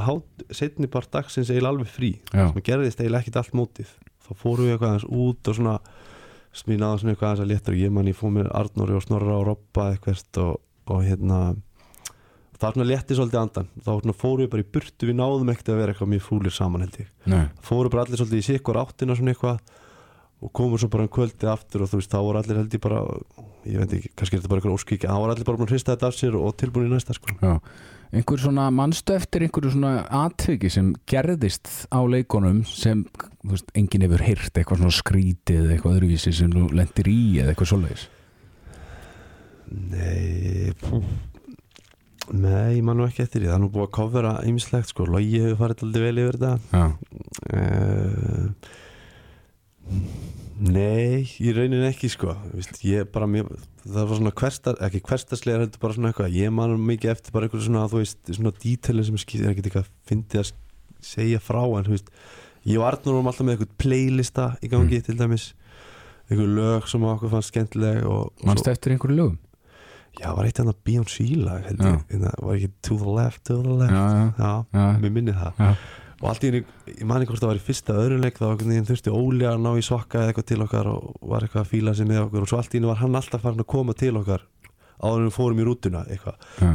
[0.50, 2.10] setni part dagsins eiginlega alveg frí.
[2.32, 3.92] Sem gerðist eiginlega ekkit allt mótið.
[4.24, 5.76] Þá fórum við eitthvað aðeins út og svona
[6.58, 7.76] smínaði svona eitthvað aðeins að léttur.
[7.76, 10.58] Og ég man ég fór með Arnóri og Snorra og Robba eitthvað og,
[10.90, 11.38] og hérna
[12.64, 15.72] það svona létti svolítið andan þá svona fórum við bara í burtu, við náðum ekkert
[15.72, 17.46] að vera eitthvað mjög fúlir saman held ég Nei.
[17.64, 19.58] fóru bara allir svolítið í sikkur áttina svona eitthvað
[20.44, 22.84] og komum svo bara um kvöldið aftur og þú veist, þá voru allir held ég
[22.84, 23.02] bara
[23.64, 25.74] ég veit ekki, kannski er þetta bara eitthvað óskíkja þá voru allir bara búin að
[25.74, 27.36] hrista þetta af sér og tilbúin í næsta sko.
[27.40, 27.54] Já.
[28.14, 33.06] einhver svona mannstu eftir einhverju svona atviki sem gerðist á leikunum sem
[33.40, 37.54] þú veist, enginn hefur heyrt eitthvað svona skrítið eitthvað öðruvísi sem þú lendir í eða
[37.54, 38.06] eitthvað svoleiðis
[39.70, 41.00] Nei pú.
[42.32, 45.04] Nei, ég man nú ekki eftir því, það er nú búið að kofvera ýmislegt sko,
[45.12, 46.52] logi hefur farið aldrei vel yfir þetta.
[47.52, 48.48] Uh,
[50.64, 52.32] Nei, í rauninni ekki sko.
[52.54, 53.50] Vist, ég bara, mér,
[53.82, 56.38] það var svona hverstar, ekki hverstaslega heldur bara svona eitthvað.
[56.38, 59.90] Ég man mikið eftir bara eitthvað svona þú veist, svona dítelin sem skýr ekki eitthvað
[60.08, 60.54] fyndi að
[61.04, 62.12] segja frá en þú veist,
[62.64, 65.50] ég og Arnur vorum alltaf með eitthvað playlista í gangi til dæmis.
[66.30, 68.06] Eitthvað lög sem okkur fannst skemmtileg
[68.48, 69.40] mannst eftir einhverju lögum
[70.20, 71.90] já, var eitt annað Beyoncé lag held Já.
[71.90, 73.94] ég, Hérna, var ekki To the Left, To the Left?
[73.94, 75.60] Já, já, já, mér minni það.
[75.60, 75.70] Já,
[76.14, 78.46] og allt í henni, ég man ekki hvort það var í fyrsta öðrunleik þá
[78.90, 81.94] þurfti Óli að ná í sokka eða eitthvað til okkar og var eitthvað að fíla
[81.98, 82.46] sig með okkur.
[82.46, 84.46] Og svo allt í henni var hann alltaf farin að koma til okkar
[85.04, 86.04] áður en við fórum í rútuna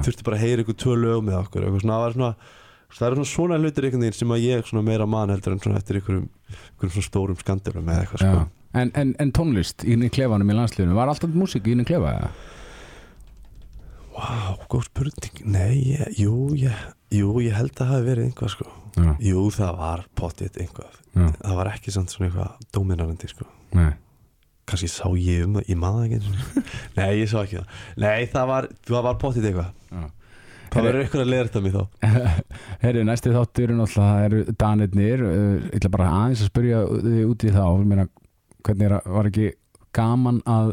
[0.05, 2.31] þurfti bara að heyra eitthvað tvö lög með okkur eitthvað svona, það svona
[2.99, 6.29] það eru svona svona hlutir sem að ég meira man heldur en eftir einhverjum,
[7.05, 8.31] stórum skandilum eða eitthvað já.
[8.33, 8.45] sko.
[8.79, 12.11] En, en, en tónlist í klefanum í landsliðinu Var alltaf músík í klefa?
[14.19, 15.39] Vá, góð spurning.
[15.55, 16.75] Nei, ég, jú, ég,
[17.15, 18.67] jú, ég held að það hafi verið einhvað sko.
[18.99, 23.45] Já, Jú, það var pottitt einhvað já, það var ekki samt svona eitthvað dóminarandi sko.
[23.77, 23.91] nei.
[24.69, 26.33] Kannski sá ég um það, ég maður ekki.
[26.99, 27.69] Nei, ég sá ekki það.
[28.03, 29.71] Nei, það var, það var pottitt eitthvað.
[29.89, 30.03] Já.
[30.69, 32.11] Það verður eitthvað að leira þetta mér þá?
[32.83, 35.23] Herri, næsti þáttur er náttúrulega danirnir.
[35.25, 37.63] Ég ætla bara aðeins að spyrja þig út í þá.
[37.79, 38.05] Ég meina,
[38.67, 39.47] hvernig er, að- var ekki
[39.97, 40.69] gaman að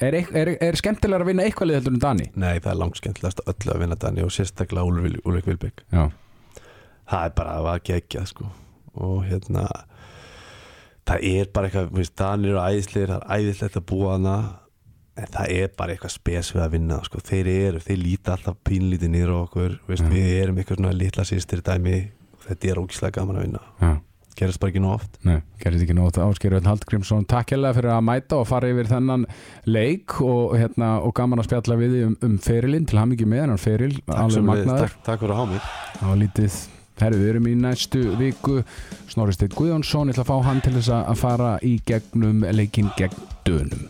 [0.00, 2.26] er, er, er skemmtilega að vinna eitthvað lið heldur en Dani?
[2.34, 6.08] Nei, það er langt skemmtilegast öllu að vinna Dani og sérstaklega Úlfur Vilbygg Já,
[7.10, 8.48] Það er bara að var geggjað sko.
[9.02, 9.64] Og hérna
[11.08, 14.36] það er bara eitthvað, þú veist, Danir og æðisleir það er æðislegt að búa hana
[15.20, 17.22] en það er bara eitthvað spes við að vinna sko.
[17.26, 21.64] þeir eru, þeir líta alltaf pínlítið á okkur, veist, við erum eitthvað svona litla sýstir
[21.66, 21.98] dæmi
[22.36, 23.64] og þetta er ógislega gaman að vinna.
[23.82, 23.92] Já
[24.38, 25.18] gerist bara ekki nú oft.
[25.26, 28.90] Nei, gerðist ekki nót Ásgeir Öll Haldgrímsson takk hérlega fyrir að mæta og fara yfir
[28.90, 29.26] þennan
[29.68, 33.44] leik og, hérna, og gaman að spjalla við um, um ferilinn til hann ekki með
[33.44, 35.70] hennan feril Takk, sem við, takk, takk fyrir að há mig.
[36.08, 36.58] Og lítið.
[37.00, 38.58] Herru, við erum í næstu viku.
[39.08, 42.92] Snorri Steinn Guðjónsson, ég ætla að fá hann til þess að fara í gegnum leikinn
[42.98, 43.88] gegn dönum